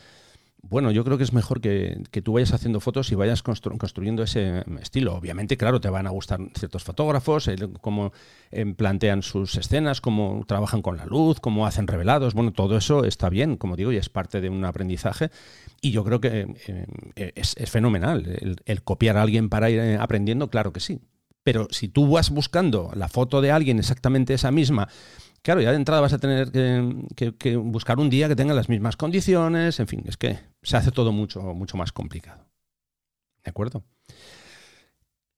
Bueno, 0.71 0.91
yo 0.91 1.03
creo 1.05 1.17
que 1.17 1.25
es 1.25 1.33
mejor 1.33 1.61
que, 1.61 2.03
tú 2.23 2.35
vayas 2.35 2.53
haciendo 2.53 2.81
fotos 2.81 3.11
y 3.11 3.15
vayas 3.15 3.43
construyendo 3.43 4.23
ese 4.23 4.65
estilo. 4.83 5.15
Obviamente, 5.15 5.57
claro, 5.57 5.81
te 5.81 5.89
van 5.89 6.07
a 6.07 6.11
gustar 6.11 6.41
ciertos 6.59 6.85
fotógrafos, 6.85 7.51
cómo 7.81 8.13
plantean 8.77 9.23
sus 9.23 9.57
escenas, 9.57 10.01
cómo 10.01 10.45
trabajan 10.47 10.83
con 10.83 10.97
la 10.99 11.07
luz, 11.07 11.41
cómo 11.41 11.67
hacen 11.67 11.87
revelados. 11.87 12.35
Bueno, 12.35 12.53
todo 12.53 12.77
eso 12.77 13.05
está 13.05 13.31
bien, 13.31 13.57
como 13.57 13.77
digo, 13.77 13.93
y 13.93 13.97
es 13.97 14.11
parte 14.11 14.41
de 14.43 14.51
un 14.51 14.65
aprendizaje. 14.65 15.31
Y 15.81 15.91
yo 15.93 16.05
creo 16.05 16.21
que 16.21 16.55
eh, 17.17 17.33
es, 17.35 17.55
fenomenal. 17.71 18.61
El, 18.67 18.83
copiar 18.83 19.17
a 19.17 19.23
alguien 19.23 19.49
para 19.49 19.71
ir 19.71 19.79
eh, 19.79 19.97
aprendiendo, 19.97 20.51
claro 20.51 20.73
que 20.73 20.81
sí. 20.81 21.01
Pero 21.45 21.69
si 21.71 21.89
tú 21.89 22.11
vas 22.11 22.29
buscando 22.29 22.91
la 22.95 23.09
foto 23.09 23.41
de 23.41 23.53
alguien 23.53 23.79
exactamente 23.79 24.35
esa 24.35 24.51
misma, 24.51 24.89
claro, 25.49 25.63
ya 25.63 25.71
de 25.71 25.77
entrada 25.77 26.03
vas 26.03 26.13
a 26.13 26.19
tener 26.19 26.53
que, 26.53 27.57
buscar 27.57 27.99
un 27.99 28.11
día 28.11 28.29
que 28.29 28.37
tenga 28.37 28.53
las 28.53 28.69
mismas 28.69 28.99
condiciones, 28.99 29.81
en 29.81 29.89
fin, 29.89 30.05
es 30.07 30.19
que 30.19 30.39
se 30.63 30.77
hace 30.77 30.91
todo 30.91 31.11
mucho, 31.11 31.41
mucho 31.41 31.79
más 31.79 31.91
complicado. 31.91 32.45
¿De 33.43 33.49
acuerdo? 33.49 33.83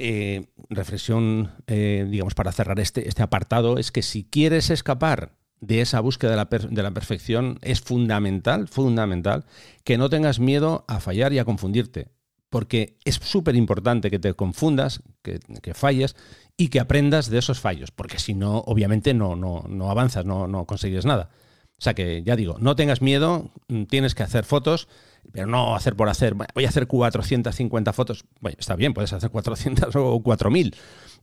Eh, 0.01 0.49
reflexión, 0.69 1.53
digamos, 1.69 2.35
para 2.35 2.51
cerrar 2.51 2.81
este, 2.81 3.07
este 3.09 3.23
apartado, 3.23 3.79
es 3.79 3.93
que 3.93 4.03
si 4.03 4.25
quieres 4.25 4.71
escapar 4.71 5.37
de 5.61 5.81
esa 5.81 6.01
búsqueda 6.01 6.33
de 6.33 6.37
la, 6.39 6.49
de 6.69 6.83
la, 6.83 6.91
perfección 6.91 7.61
es 7.63 7.81
fundamental, 7.81 8.67
fundamental, 8.67 9.45
que 9.85 9.97
no 9.97 10.11
tengas 10.11 10.41
miedo 10.41 10.85
a 10.89 10.99
fallar 10.99 11.33
y 11.33 11.39
a 11.39 11.45
confundirte. 11.45 12.09
Porque 12.51 12.99
es 13.05 13.15
súper 13.15 13.57
importante 13.57 14.11
que 14.11 14.19
te 14.19 14.35
confundas, 14.35 15.03
que, 15.23 15.41
falles 15.75 16.17
y 16.57 16.69
que 16.69 16.81
aprendas 16.81 17.31
de 17.31 17.39
esos 17.39 17.61
fallos. 17.61 17.91
Porque 17.93 18.19
si 18.19 18.35
no, 18.35 18.59
obviamente 18.59 19.15
no, 19.15 19.37
no, 19.37 19.65
no 19.69 19.91
avanzas, 19.91 20.27
no, 20.27 20.49
no 20.49 20.67
consigues 20.67 21.07
nada. 21.07 21.31
O 21.79 21.83
sea 21.83 21.95
que 21.95 22.23
ya 22.23 22.37
digo, 22.37 22.57
no 22.61 22.77
tengas 22.77 23.01
miedo, 23.01 23.51
mm, 23.69 23.85
tienes 23.85 24.15
que 24.15 24.25
hacer 24.25 24.45
fotos, 24.45 24.89
pero 25.33 25.47
no 25.47 25.77
hacer 25.77 25.97
por 25.97 26.09
hacer. 26.09 26.35
Voy 26.35 26.65
a 26.65 26.69
hacer 26.69 26.87
450 26.87 27.93
fotos. 27.93 28.25
Está 28.59 28.77
bien, 28.77 28.93
puedes 28.93 29.13
hacer 29.13 29.31
400 29.31 29.95
o 29.97 30.21
4000. 30.21 30.75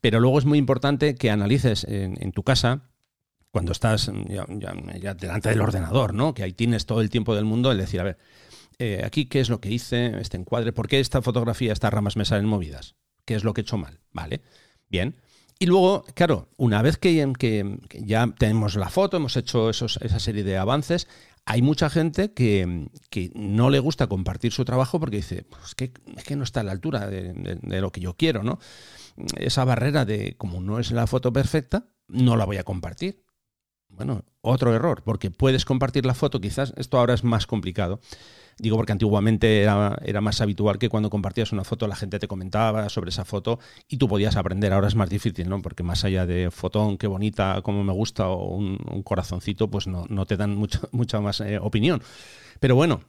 Pero 0.02 0.20
luego 0.20 0.40
es 0.40 0.46
muy 0.46 0.58
importante 0.58 1.16
que 1.16 1.30
analices 1.30 1.84
en 1.84 2.32
tu 2.32 2.44
casa 2.44 2.84
cuando 3.58 3.72
estás 3.72 4.12
ya, 4.28 5.14
delante 5.16 5.50
del 5.50 5.62
ordenador, 5.62 6.14
¿no? 6.14 6.36
Que 6.36 6.44
ahí 6.44 6.54
tienes 6.54 6.86
todo 6.86 7.02
el 7.02 7.10
tiempo 7.10 7.36
del 7.36 7.46
mundo, 7.46 7.72
el 7.72 7.80
decir, 7.80 8.00
a 8.00 8.04
ver, 8.04 8.18
eh, 8.80 9.02
aquí 9.04 9.26
qué 9.26 9.40
es 9.40 9.50
lo 9.50 9.60
que 9.60 9.72
hice, 9.72 10.20
este 10.20 10.38
encuadre, 10.38 10.74
¿por 10.74 10.88
qué 10.88 11.00
esta 11.00 11.22
fotografía, 11.22 11.74
estas 11.74 11.94
ramas 11.94 12.18
me 12.18 12.26
salen 12.26 12.46
movidas? 12.46 12.96
¿Qué 13.26 13.36
es 13.36 13.44
lo 13.44 13.54
que 13.54 13.62
he 13.62 13.64
hecho 13.64 13.78
mal? 13.78 14.00
Vale, 14.12 14.42
bien. 14.90 15.16
Y 15.60 15.66
luego, 15.66 16.06
claro, 16.14 16.50
una 16.58 16.82
vez 16.82 16.98
que, 16.98 17.80
ya 17.94 18.34
tenemos 18.38 18.76
la 18.76 18.90
foto, 18.90 19.18
hemos 19.18 19.36
hecho 19.38 19.70
esa 19.72 20.20
serie 20.20 20.44
de 20.44 20.58
avances, 20.58 21.08
hay 21.46 21.62
mucha 21.62 21.90
gente 21.90 22.34
que, 22.34 22.90
no 23.34 23.70
le 23.70 23.80
gusta 23.80 24.08
compartir 24.08 24.52
su 24.52 24.66
trabajo 24.66 25.00
porque 25.00 25.18
dice, 25.18 25.46
pues 25.50 25.74
que, 25.74 25.94
es 26.16 26.24
que 26.26 26.36
no 26.36 26.44
está 26.44 26.60
a 26.60 26.64
la 26.64 26.74
altura 26.74 27.08
de, 27.08 27.82
lo 27.82 27.92
que 27.92 28.02
yo 28.02 28.16
quiero, 28.16 28.44
¿no? 28.44 28.60
Esa 29.38 29.66
barrera 29.66 30.06
de, 30.06 30.36
como 30.38 30.62
no 30.62 30.78
es 30.78 30.92
la 30.92 31.08
foto 31.08 31.34
perfecta, 31.34 31.88
no 32.08 32.36
la 32.36 32.46
voy 32.46 32.58
a 32.58 32.64
compartir. 32.64 33.24
Bueno, 33.90 34.24
otro 34.42 34.76
error, 34.76 35.02
porque 35.04 35.32
puedes 35.32 35.66
compartir 35.66 36.06
la 36.06 36.14
foto, 36.14 36.40
quizás 36.40 36.74
esto 36.78 37.00
ahora 37.00 37.14
es 37.14 37.24
más 37.24 37.48
complicado. 37.48 38.00
Digo 38.60 38.76
porque 38.76 38.92
antiguamente 38.92 39.62
era, 39.62 40.22
más 40.22 40.42
habitual 40.42 40.80
que 40.80 40.90
cuando 40.90 41.12
compartías 41.12 41.52
una 41.52 41.64
foto 41.64 41.88
la 41.88 41.96
gente 41.96 42.18
te 42.18 42.28
comentaba 42.28 42.90
sobre 42.90 43.10
esa 43.10 43.24
foto 43.24 43.60
y 43.88 43.98
tú 43.98 44.08
podías 44.08 44.36
aprender. 44.36 44.74
Ahora 44.74 44.88
es 44.88 44.96
más 44.96 45.10
difícil, 45.10 45.48
¿no? 45.48 45.62
Porque 45.62 45.84
más 45.84 46.04
allá 46.04 46.26
de 46.26 46.50
fotón, 46.50 46.98
qué 46.98 47.06
bonita, 47.06 47.62
cómo 47.62 47.84
me 47.84 47.94
gusta 47.94 48.28
o 48.30 48.56
un, 48.56 48.78
corazoncito, 49.04 49.70
pues 49.70 49.86
no, 49.86 50.06
no, 50.10 50.26
te 50.26 50.38
dan 50.38 50.56
mucha 50.92 51.22
más 51.22 51.40
eh, 51.42 51.60
opinión. 51.60 52.02
Pero 52.60 52.76
bueno, 52.76 53.02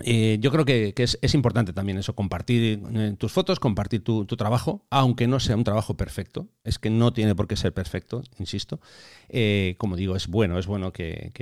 eh, 0.00 0.36
yo 0.40 0.50
creo 0.50 0.64
que, 0.64 0.92
es, 0.96 1.34
importante 1.34 1.72
también 1.72 1.98
eso, 1.98 2.14
compartir 2.14 2.82
eh, 2.94 3.14
tus 3.18 3.32
fotos, 3.32 3.58
compartir 3.60 4.04
tu, 4.04 4.26
trabajo, 4.26 4.84
aunque 4.90 5.26
no 5.26 5.40
sea 5.40 5.56
un 5.56 5.64
trabajo 5.64 5.96
perfecto. 5.96 6.48
Es 6.64 6.78
que 6.78 6.90
no 6.90 7.12
tiene 7.12 7.34
por 7.34 7.48
qué 7.48 7.56
ser 7.56 7.72
perfecto, 7.72 8.22
insisto. 8.38 8.80
Eh, 9.28 9.74
como 9.78 9.96
digo, 9.96 10.14
es 10.16 10.26
bueno, 10.26 10.58
es 10.58 10.66
bueno 10.66 10.92
que, 10.92 11.32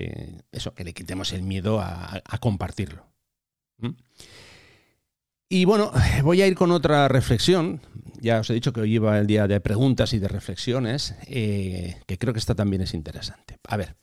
eso, 0.52 0.74
que 0.74 0.84
le 0.84 0.94
quitemos 0.94 1.32
el 1.32 1.42
miedo 1.42 1.80
a, 1.80 2.22
compartirlo. 2.40 3.06
Y 5.48 5.64
bueno, 5.64 5.90
voy 6.22 6.42
a 6.42 6.46
ir 6.46 6.54
con 6.54 6.70
otra 6.70 7.08
reflexión. 7.08 7.80
Ya 8.20 8.40
os 8.40 8.50
he 8.50 8.54
dicho 8.54 8.72
que 8.72 8.80
hoy 8.80 8.94
iba 8.94 9.18
el 9.18 9.26
día 9.26 9.48
de 9.48 9.60
preguntas 9.60 10.12
y 10.14 10.18
de 10.18 10.28
reflexiones, 10.28 11.14
que 11.26 12.18
creo 12.18 12.32
que 12.32 12.38
esta 12.38 12.54
también 12.54 12.82
es 12.82 12.94
interesante. 12.94 13.58
A 13.68 13.76
ver 13.76 13.96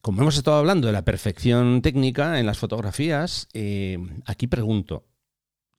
como 0.00 0.22
hemos 0.22 0.36
estado 0.36 0.56
hablando 0.56 0.86
de 0.86 0.92
la 0.92 1.04
perfección 1.04 1.82
técnica 1.82 2.38
en 2.38 2.46
las 2.46 2.58
fotografías, 2.58 3.48
eh, 3.52 3.98
aquí 4.26 4.46
pregunto, 4.46 5.06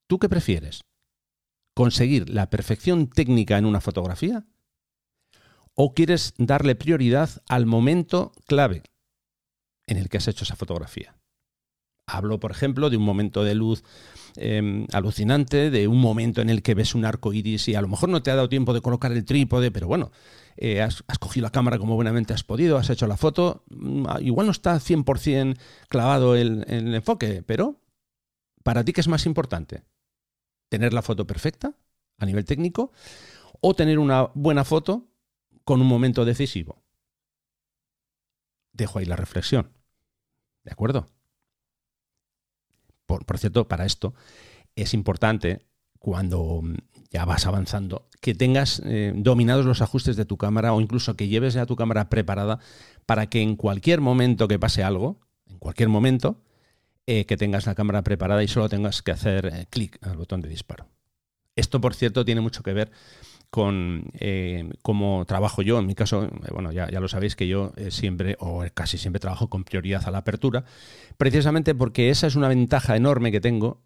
¿tú 0.07 0.19
qué 0.19 0.29
prefieres? 0.29 0.81
¿Conseguir 1.75 2.29
la 2.29 2.49
perfección 2.49 3.09
técnica 3.09 3.57
en 3.57 3.65
una 3.65 3.81
fotografía 3.81 4.45
o 5.81 5.93
quieres 5.93 6.33
darle 6.37 6.75
prioridad 6.75 7.29
al 7.47 7.65
momento 7.65 8.33
clave 8.45 8.83
en 9.87 9.97
el 9.97 10.09
que 10.09 10.17
has 10.17 10.27
hecho 10.27 10.43
esa 10.43 10.55
fotografía. 10.55 11.18
Hablo, 12.11 12.39
por 12.39 12.51
ejemplo, 12.51 12.89
de 12.89 12.97
un 12.97 13.03
momento 13.03 13.43
de 13.43 13.55
luz 13.55 13.83
em, 14.35 14.87
alucinante, 14.91 15.69
de 15.69 15.87
un 15.87 15.99
momento 15.99 16.41
en 16.41 16.49
el 16.49 16.61
que 16.61 16.75
ves 16.75 16.95
un 16.95 17.05
arco 17.05 17.33
iris 17.33 17.67
y 17.67 17.75
a 17.75 17.81
lo 17.81 17.87
mejor 17.87 18.09
no 18.09 18.23
te 18.23 18.31
ha 18.31 18.35
dado 18.35 18.49
tiempo 18.49 18.73
de 18.73 18.81
colocar 18.81 19.11
el 19.11 19.25
trípode, 19.25 19.71
pero 19.71 19.87
bueno, 19.87 20.11
eh, 20.57 20.81
has, 20.81 21.03
cogido 21.19 21.45
la 21.45 21.51
cámara 21.51 21.77
como 21.77 21.95
buenamente 21.95 22.33
has 22.33 22.43
podido, 22.43 22.77
has 22.77 22.89
hecho 22.89 23.07
la 23.07 23.17
foto. 23.17 23.63
Mm, 23.69 24.05
igual 24.21 24.47
no 24.47 24.51
está 24.51 24.79
100% 24.79 25.57
clavado 25.87 26.35
el 26.35 26.65
enfoque, 26.67 27.43
pero 27.43 27.79
¿para 28.63 28.83
ti 28.83 28.93
qué 28.93 29.01
es 29.01 29.07
más 29.07 29.25
importante? 29.25 29.83
¿Tener 30.69 30.93
la 30.93 31.01
foto 31.01 31.25
perfecta 31.25 31.73
a 32.17 32.25
nivel 32.25 32.45
técnico 32.45 32.91
o 33.61 33.73
tener 33.73 33.99
una 33.99 34.29
buena 34.33 34.63
foto 34.63 35.07
con 35.63 35.81
un 35.81 35.87
momento 35.87 36.25
decisivo? 36.25 36.83
Dejo 38.73 38.99
ahí 38.99 39.05
la 39.05 39.15
reflexión. 39.15 39.71
¿De 40.63 40.71
acuerdo? 40.71 41.07
Por, 43.17 43.39
cierto, 43.39 43.67
para 43.67 43.87
esto 43.87 44.13
es 44.75 44.93
importante 44.93 45.65
cuando 45.97 46.61
ya 47.09 47.25
vas 47.25 47.47
avanzando, 47.47 48.07
que 48.21 48.35
tengas 48.35 48.83
eh, 48.85 49.13
dominados 49.15 49.65
los 49.65 49.81
ajustes 49.81 50.15
de 50.15 50.25
tu 50.25 50.37
cámara 50.37 50.73
o 50.73 50.79
incluso 50.79 51.15
que 51.15 51.27
lleves 51.27 51.55
ya 51.55 51.65
tu 51.65 51.75
cámara 51.75 52.07
preparada 52.07 52.59
para 53.07 53.27
que 53.27 53.41
en 53.41 53.55
cualquier 53.55 53.99
momento 53.99 54.47
que 54.47 54.59
pase 54.59 54.83
algo, 54.83 55.19
en 55.47 55.57
cualquier 55.57 55.89
momento, 55.89 56.43
eh, 57.07 57.25
que 57.25 57.35
tengas 57.35 57.65
la 57.65 57.73
cámara 57.73 58.03
preparada 58.03 58.43
y 58.43 58.47
solo 58.47 58.69
tengas 58.69 59.01
que 59.01 59.09
hacer 59.09 59.47
eh, 59.47 59.65
clic 59.71 59.97
al 60.05 60.15
botón 60.15 60.41
de 60.41 60.49
disparo. 60.49 60.87
Esto, 61.55 61.81
por 61.81 61.95
cierto, 61.95 62.23
tiene 62.23 62.41
mucho 62.41 62.61
que 62.61 62.73
ver 62.73 62.91
con 63.49 64.11
eh, 64.13 64.69
cómo 64.81 65.25
trabajo 65.25 65.61
yo. 65.61 65.79
En 65.79 65.87
mi 65.87 65.95
caso, 65.95 66.23
eh, 66.23 66.51
bueno, 66.53 66.71
ya, 66.71 66.87
lo 66.87 67.07
sabéis 67.07 67.35
que 67.35 67.47
yo 67.47 67.73
eh, 67.75 67.91
siempre 67.91 68.37
o 68.39 68.63
casi 68.73 68.97
siempre 68.97 69.19
trabajo 69.19 69.49
con 69.49 69.63
prioridad 69.63 70.03
a 70.07 70.11
la 70.11 70.19
apertura, 70.19 70.65
precisamente 71.17 71.75
porque 71.75 72.09
esa 72.09 72.27
es 72.27 72.35
una 72.35 72.47
ventaja 72.47 72.95
enorme 72.95 73.31
que 73.31 73.41
tengo 73.41 73.81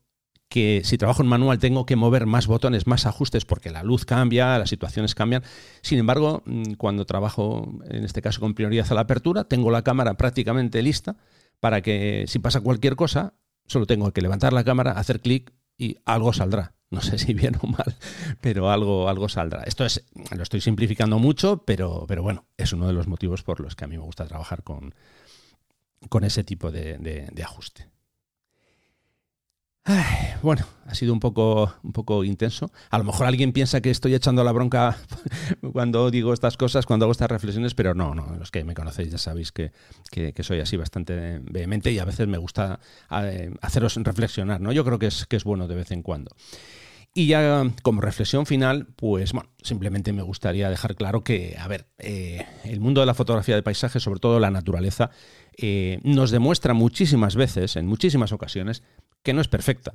que 0.50 0.82
si 0.84 1.00
trabajo 1.00 1.24
en 1.24 1.30
manual 1.30 1.58
tengo 1.58 1.86
que 1.86 1.96
mover 1.96 2.28
más 2.28 2.46
botones, 2.46 2.86
más 2.86 3.08
ajustes, 3.08 3.44
porque 3.44 3.72
la 3.72 3.82
luz 3.82 4.06
cambia, 4.06 4.60
las 4.60 4.70
situaciones 4.70 5.16
cambian. 5.16 5.42
Sin 5.82 5.98
embargo, 5.98 6.44
mm, 6.46 6.74
cuando 6.74 7.06
trabajo, 7.06 7.80
en 7.90 8.04
este 8.04 8.22
caso 8.22 8.40
con 8.40 8.54
prioridad 8.54 8.86
a 8.92 8.94
la 8.94 9.02
apertura, 9.02 9.46
tengo 9.46 9.72
la 9.72 9.82
cámara 9.82 10.14
prácticamente 10.16 10.84
lista 10.84 11.16
para 11.60 11.82
que 11.82 12.26
si 12.28 12.38
pasa 12.38 12.62
cualquier 12.62 12.96
cosa, 12.96 13.34
solo 13.66 13.88
tengo 13.88 14.12
que 14.12 14.22
levantar 14.22 14.54
la 14.54 14.64
cámara, 14.64 14.92
hacer 14.92 15.22
clic 15.22 15.52
y 15.78 15.98
algo 16.06 16.34
saldrá. 16.34 16.74
No 16.90 17.02
sé 17.02 17.18
si 17.18 17.34
bien 17.34 17.56
o 17.62 17.68
mal, 17.68 17.96
pero 18.40 18.70
algo, 18.70 19.10
algo 19.10 19.28
saldrá. 19.28 19.64
Esto 19.64 19.84
es, 19.84 20.06
lo 20.36 20.44
estoy 20.44 20.62
simplificando 20.62 21.18
mucho, 21.18 21.64
pero, 21.66 22.06
pero 22.08 22.22
bueno, 22.22 22.46
es 22.56 22.72
uno 22.72 22.86
de 22.86 22.94
los 22.94 23.08
motivos 23.08 23.42
por 23.42 23.60
los 23.60 23.76
que 23.76 23.86
a 23.86 23.88
mí 23.88 23.98
me 23.98 24.04
gusta 24.04 24.28
trabajar 24.28 24.62
con, 24.64 24.94
con 26.10 26.24
ese 26.24 26.44
tipo 26.44 26.72
de 26.72 27.34
ajuste 27.44 27.93
bueno, 30.42 30.66
ha 30.86 30.96
sido 30.96 31.12
un 31.12 31.20
poco, 31.20 31.74
un 31.84 31.92
poco 31.92 32.24
intenso. 32.24 32.72
A 32.90 32.98
lo 32.98 33.04
mejor 33.04 33.28
alguien 33.28 33.52
piensa 33.52 33.82
que 33.82 33.90
estoy 33.90 34.16
echando 34.16 34.44
la 34.44 34.52
bronca 34.54 34.98
cuando 35.74 36.10
digo 36.10 36.34
estas 36.34 36.56
cosas, 36.56 36.86
cuando 36.86 37.06
hago 37.06 37.12
estas 37.12 37.30
reflexiones, 37.30 37.74
pero 37.74 37.94
no, 37.94 38.16
no. 38.16 38.36
Los 38.38 38.50
que 38.50 38.64
me 38.64 38.74
conocéis 38.74 39.12
ya 39.12 39.18
sabéis 39.18 39.52
que, 39.52 39.72
soy 40.42 40.62
así 40.62 40.78
bastante 40.78 41.40
vehemente 41.44 41.92
y 41.92 42.00
a 42.00 42.06
veces 42.06 42.28
me 42.28 42.38
gusta 42.38 42.80
eh, 43.12 43.54
haceros 43.62 43.96
reflexionar, 43.96 44.62
¿no? 44.62 44.72
Yo 44.72 44.86
creo 44.86 45.00
que 45.00 45.08
es, 45.08 45.26
que 45.26 45.36
es 45.36 45.44
bueno 45.44 45.68
de 45.68 45.76
vez 45.76 45.92
en 45.92 46.02
cuando. 46.02 46.32
Y 47.16 47.28
ya 47.28 47.64
como 47.84 48.02
reflexión 48.02 48.48
final, 48.48 48.88
pues 48.96 49.34
bueno, 49.34 49.50
simplemente 49.62 50.14
me 50.14 50.24
gustaría 50.24 50.70
dejar 50.72 50.96
claro 50.96 51.24
que, 51.24 51.56
a 51.60 51.68
ver, 51.68 51.86
eh, 52.00 52.44
el 52.64 52.80
mundo 52.80 53.02
de 53.02 53.08
la 53.08 53.14
fotografía 53.14 53.56
de 53.56 53.62
paisaje, 53.62 54.00
sobre 54.00 54.20
todo 54.20 54.40
la 54.40 54.50
naturaleza, 54.50 55.12
eh, 55.56 56.00
nos 56.04 56.32
demuestra 56.32 56.74
muchísimas 56.74 57.36
veces, 57.36 57.76
en 57.76 57.86
muchísimas 57.86 58.32
ocasiones, 58.32 58.82
que 59.22 59.34
no 59.34 59.42
es 59.42 59.48
perfecta. 59.48 59.94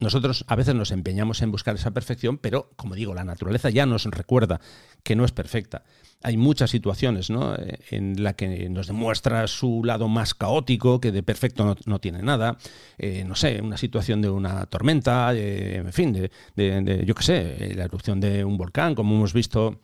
Nosotros 0.00 0.44
a 0.48 0.56
veces 0.56 0.74
nos 0.74 0.90
empeñamos 0.90 1.42
en 1.42 1.50
buscar 1.50 1.74
esa 1.74 1.90
perfección, 1.90 2.38
pero 2.38 2.70
como 2.76 2.94
digo, 2.94 3.14
la 3.14 3.22
naturaleza 3.24 3.68
ya 3.68 3.84
nos 3.84 4.04
recuerda 4.04 4.60
que 5.02 5.14
no 5.14 5.26
es 5.26 5.32
perfecta. 5.32 5.84
Hay 6.22 6.36
muchas 6.36 6.70
situaciones 6.70 7.30
¿no? 7.30 7.54
Eh, 7.54 7.78
en 7.90 8.22
las 8.22 8.34
que 8.34 8.68
nos 8.70 8.86
demuestra 8.86 9.46
su 9.46 9.82
lado 9.84 10.08
más 10.08 10.34
caótico, 10.34 11.00
que 11.00 11.12
de 11.12 11.22
perfecto 11.22 11.76
no, 11.84 11.98
tiene 12.00 12.22
nada. 12.22 12.56
Eh, 12.98 13.24
no 13.26 13.34
sé, 13.34 13.60
una 13.62 13.76
situación 13.76 14.22
de 14.22 14.30
una 14.30 14.66
tormenta, 14.66 15.34
en 15.34 15.92
fin, 15.92 16.12
de, 16.12 16.30
de 16.56 17.04
yo 17.06 17.14
qué 17.14 17.22
sé, 17.22 17.74
la 17.74 17.84
erupción 17.84 18.20
de 18.20 18.44
un 18.44 18.56
volcán, 18.56 18.94
como 18.94 19.14
hemos 19.14 19.34
visto 19.34 19.80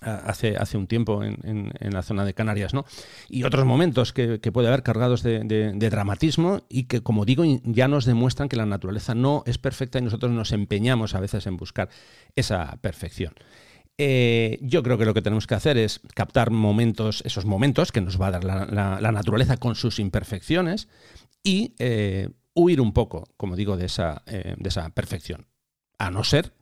hace, 0.00 0.56
hace 0.56 0.76
un 0.76 0.86
tiempo 0.86 1.22
en, 1.24 1.72
la 1.80 2.02
zona 2.02 2.24
de 2.24 2.34
Canarias, 2.34 2.74
¿no? 2.74 2.84
Y 3.28 3.44
otros 3.44 3.64
momentos 3.64 4.12
que, 4.12 4.38
puede 4.52 4.68
haber 4.68 4.82
cargados 4.82 5.22
de, 5.22 5.72
dramatismo 5.90 6.64
y 6.68 6.84
que, 6.84 7.02
como 7.02 7.24
digo, 7.24 7.44
ya 7.64 7.88
nos 7.88 8.04
demuestran 8.04 8.48
que 8.48 8.56
la 8.56 8.66
naturaleza 8.66 9.14
no 9.14 9.42
es 9.46 9.58
perfecta 9.58 9.98
y 9.98 10.02
nosotros 10.02 10.32
nos 10.32 10.52
empeñamos 10.52 11.14
a 11.14 11.20
veces 11.20 11.46
en 11.46 11.56
buscar 11.56 11.88
esa 12.34 12.76
perfección. 12.80 13.34
Eh, 13.98 14.58
yo 14.60 14.82
creo 14.82 14.98
que 14.98 15.06
lo 15.06 15.14
que 15.14 15.22
tenemos 15.22 15.46
que 15.46 15.54
hacer 15.54 15.78
es 15.78 16.00
captar 16.14 16.50
momentos, 16.50 17.22
esos 17.24 17.46
momentos 17.46 17.92
que 17.92 18.02
nos 18.02 18.20
va 18.20 18.26
a 18.26 18.30
dar 18.32 18.44
la, 18.44 19.12
naturaleza 19.12 19.56
con 19.56 19.74
sus 19.74 19.98
imperfecciones 19.98 20.88
y 21.42 21.74
eh, 21.78 22.28
huir 22.54 22.80
un 22.80 22.92
poco, 22.92 23.28
como 23.38 23.56
digo, 23.56 23.76
de 23.76 23.86
esa, 23.86 24.22
eh, 24.26 24.54
de 24.58 24.68
esa 24.68 24.90
perfección. 24.90 25.46
A 25.98 26.10
no 26.10 26.24
ser 26.24 26.52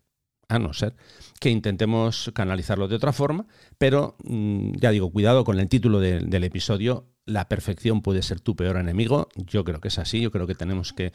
a 0.54 0.58
no 0.58 0.72
ser 0.72 0.94
que 1.40 1.50
intentemos 1.50 2.30
canalizarlo 2.34 2.88
de 2.88 2.96
otra 2.96 3.12
forma, 3.12 3.46
pero 3.78 4.16
mm, 4.24 4.72
ya 4.76 4.90
digo, 4.90 5.10
cuidado 5.10 5.44
con 5.44 5.60
el 5.60 5.68
título 5.68 6.00
del 6.00 6.44
episodio, 6.44 7.10
la 7.26 7.48
perfección 7.48 8.02
puede 8.02 8.22
ser 8.22 8.40
tu 8.40 8.56
peor 8.56 8.76
enemigo, 8.76 9.28
yo 9.36 9.64
creo 9.64 9.80
que 9.80 9.88
es 9.88 9.98
así, 9.98 10.20
yo 10.20 10.30
creo 10.30 10.46
que 10.46 10.54
tenemos 10.54 10.92
que 10.92 11.12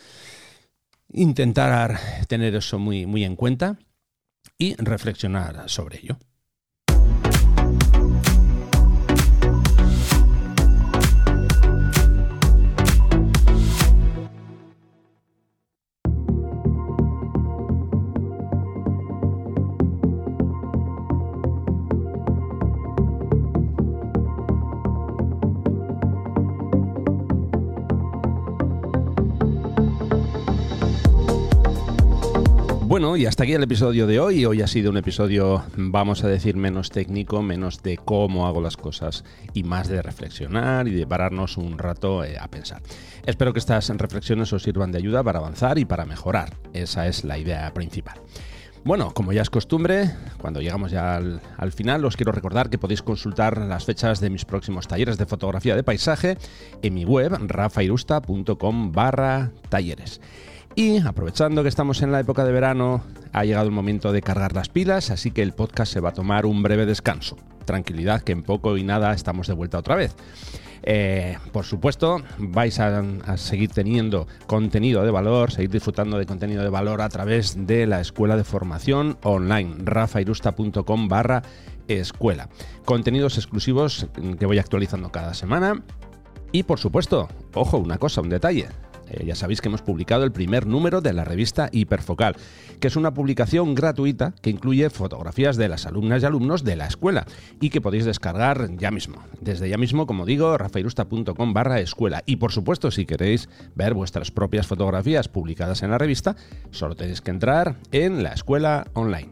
intentar 1.11 1.99
tener 2.27 2.55
eso 2.55 2.79
muy, 2.79 3.05
muy 3.05 3.23
en 3.23 3.35
cuenta 3.35 3.79
y 4.57 4.75
reflexionar 4.75 5.69
sobre 5.69 5.99
ello. 5.99 6.17
Bueno, 32.99 33.15
y 33.15 33.25
hasta 33.25 33.45
aquí 33.45 33.53
el 33.53 33.63
episodio 33.63 34.07
de 34.07 34.19
hoy. 34.19 34.43
Hoy 34.43 34.61
ha 34.61 34.67
sido 34.67 34.89
un 34.91 34.97
episodio, 34.97 35.63
vamos 35.77 36.25
a 36.25 36.27
decir, 36.27 36.57
menos 36.57 36.89
técnico, 36.89 37.41
menos 37.41 37.81
de 37.81 37.95
cómo 37.95 38.45
hago 38.45 38.59
las 38.59 38.75
cosas 38.75 39.23
y 39.53 39.63
más 39.63 39.87
de 39.87 40.01
reflexionar 40.01 40.85
y 40.89 40.91
de 40.91 41.07
pararnos 41.07 41.55
un 41.55 41.77
rato 41.77 42.25
eh, 42.25 42.35
a 42.37 42.49
pensar. 42.49 42.81
Espero 43.25 43.53
que 43.53 43.59
estas 43.59 43.87
reflexiones 43.87 44.51
os 44.51 44.63
sirvan 44.63 44.91
de 44.91 44.97
ayuda 44.97 45.23
para 45.23 45.39
avanzar 45.39 45.79
y 45.79 45.85
para 45.85 46.03
mejorar. 46.03 46.57
Esa 46.73 47.07
es 47.07 47.23
la 47.23 47.37
idea 47.37 47.73
principal. 47.73 48.19
Bueno, 48.83 49.13
como 49.13 49.31
ya 49.31 49.43
es 49.43 49.49
costumbre, 49.49 50.11
cuando 50.37 50.59
llegamos 50.59 50.91
ya 50.91 51.15
al, 51.15 51.39
al, 51.55 51.71
final, 51.71 52.03
os 52.03 52.17
quiero 52.17 52.33
recordar 52.33 52.69
que 52.69 52.77
podéis 52.77 53.01
consultar 53.01 53.59
las 53.59 53.85
fechas 53.85 54.19
de 54.19 54.29
mis 54.29 54.43
próximos 54.43 54.89
talleres 54.89 55.17
de 55.17 55.25
fotografía 55.25 55.77
de 55.77 55.83
paisaje 55.83 56.37
en 56.81 56.93
mi 56.95 57.05
web 57.05 57.31
rafairusta.com 57.47 58.91
barra 58.91 59.53
talleres. 59.69 60.19
Y 60.75 60.97
aprovechando 60.99 61.63
que 61.63 61.69
estamos 61.69 62.01
en 62.01 62.11
la 62.11 62.19
época 62.19 62.45
de 62.45 62.51
verano, 62.51 63.03
ha 63.33 63.43
llegado 63.43 63.65
el 63.65 63.71
momento 63.71 64.11
de 64.11 64.21
cargar 64.21 64.53
las 64.53 64.69
pilas, 64.69 65.11
así 65.11 65.31
que 65.31 65.41
el 65.41 65.53
podcast 65.53 65.91
se 65.91 65.99
va 65.99 66.09
a 66.09 66.13
tomar 66.13 66.45
un 66.45 66.63
breve 66.63 66.85
descanso. 66.85 67.37
Tranquilidad 67.65 68.21
que 68.21 68.31
en 68.31 68.43
poco 68.43 68.77
y 68.77 68.83
nada 68.83 69.13
estamos 69.13 69.47
de 69.47 69.53
vuelta 69.53 69.77
otra 69.77 69.95
vez. 69.95 70.15
Eh, 70.83 71.37
por 71.51 71.65
supuesto, 71.65 72.21
vais 72.37 72.79
a, 72.79 73.03
seguir 73.37 73.71
teniendo 73.71 74.27
contenido 74.47 75.03
de 75.03 75.11
valor, 75.11 75.51
seguir 75.51 75.69
disfrutando 75.69 76.17
de 76.17 76.25
contenido 76.25 76.63
de 76.63 76.69
valor 76.69 77.01
a 77.01 77.09
través 77.09 77.67
de 77.67 77.85
la 77.85 77.99
escuela 77.99 78.37
de 78.37 78.43
formación 78.43 79.17
online, 79.23 79.75
rafairusta.com 79.79 81.07
barra 81.09 81.41
escuela. 81.87 82.49
Contenidos 82.85 83.37
exclusivos 83.37 84.07
que 84.39 84.45
voy 84.45 84.59
actualizando 84.59 85.11
cada 85.11 85.33
semana. 85.33 85.83
Y 86.51 86.63
por 86.63 86.79
supuesto, 86.79 87.27
ojo, 87.53 87.77
una 87.77 87.97
cosa, 87.97 88.21
un 88.21 88.29
detalle 88.29 88.69
eh, 89.09 89.25
ya 89.25 89.35
sabéis 89.35 89.61
que 89.61 89.67
hemos 89.67 89.81
publicado 89.81 90.23
el 90.23 90.31
primer 90.31 90.65
número 90.65 91.01
de 91.01 91.13
la 91.13 91.23
revista 91.23 91.69
Hiperfocal, 91.71 92.35
que 92.79 92.87
es 92.87 92.95
una 92.95 93.13
publicación 93.13 93.75
gratuita 93.75 94.33
que 94.41 94.49
incluye 94.49 94.89
fotografías 94.89 95.57
de 95.57 95.69
las 95.69 95.85
alumnas 95.85 96.23
y 96.23 96.25
alumnos 96.25 96.63
de 96.63 96.75
la 96.75 96.87
escuela 96.87 97.25
y 97.59 97.69
que 97.69 97.81
podéis 97.81 98.05
descargar 98.05 98.75
ya 98.77 98.91
mismo. 98.91 99.23
Desde 99.41 99.69
ya 99.69 99.77
mismo, 99.77 100.05
como 100.05 100.25
digo, 100.25 100.57
rafairusta.com 100.57 101.53
barra 101.53 101.79
escuela. 101.79 102.23
Y 102.25 102.37
por 102.37 102.51
supuesto, 102.51 102.91
si 102.91 103.05
queréis 103.05 103.49
ver 103.75 103.93
vuestras 103.93 104.31
propias 104.31 104.67
fotografías 104.67 105.27
publicadas 105.27 105.83
en 105.83 105.91
la 105.91 105.97
revista, 105.97 106.35
solo 106.71 106.95
tenéis 106.95 107.21
que 107.21 107.31
entrar 107.31 107.77
en 107.91 108.23
la 108.23 108.33
escuela 108.33 108.87
online. 108.93 109.29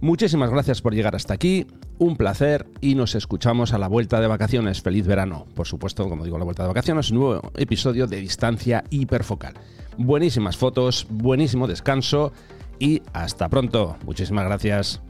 Muchísimas 0.00 0.50
gracias 0.50 0.82
por 0.82 0.94
llegar 0.94 1.16
hasta 1.16 1.34
aquí 1.34 1.66
un 1.98 2.16
placer 2.16 2.66
y 2.80 2.94
nos 2.94 3.14
escuchamos 3.14 3.72
a 3.72 3.78
la 3.78 3.88
vuelta 3.88 4.20
de 4.20 4.26
vacaciones. 4.26 4.82
Feliz 4.82 5.06
verano. 5.06 5.46
Por 5.54 5.66
supuesto, 5.66 6.08
como 6.08 6.24
digo, 6.24 6.38
la 6.38 6.44
vuelta 6.44 6.62
de 6.62 6.68
vacaciones, 6.68 7.10
un 7.10 7.18
nuevo 7.18 7.52
episodio 7.56 8.06
de 8.06 8.16
Distancia 8.18 8.84
Hiperfocal. 8.90 9.54
Buenísimas 9.96 10.56
fotos, 10.56 11.06
buenísimo 11.08 11.66
descanso 11.66 12.32
y 12.78 13.02
hasta 13.12 13.48
pronto. 13.48 13.96
Muchísimas 14.04 14.44
gracias. 14.44 15.00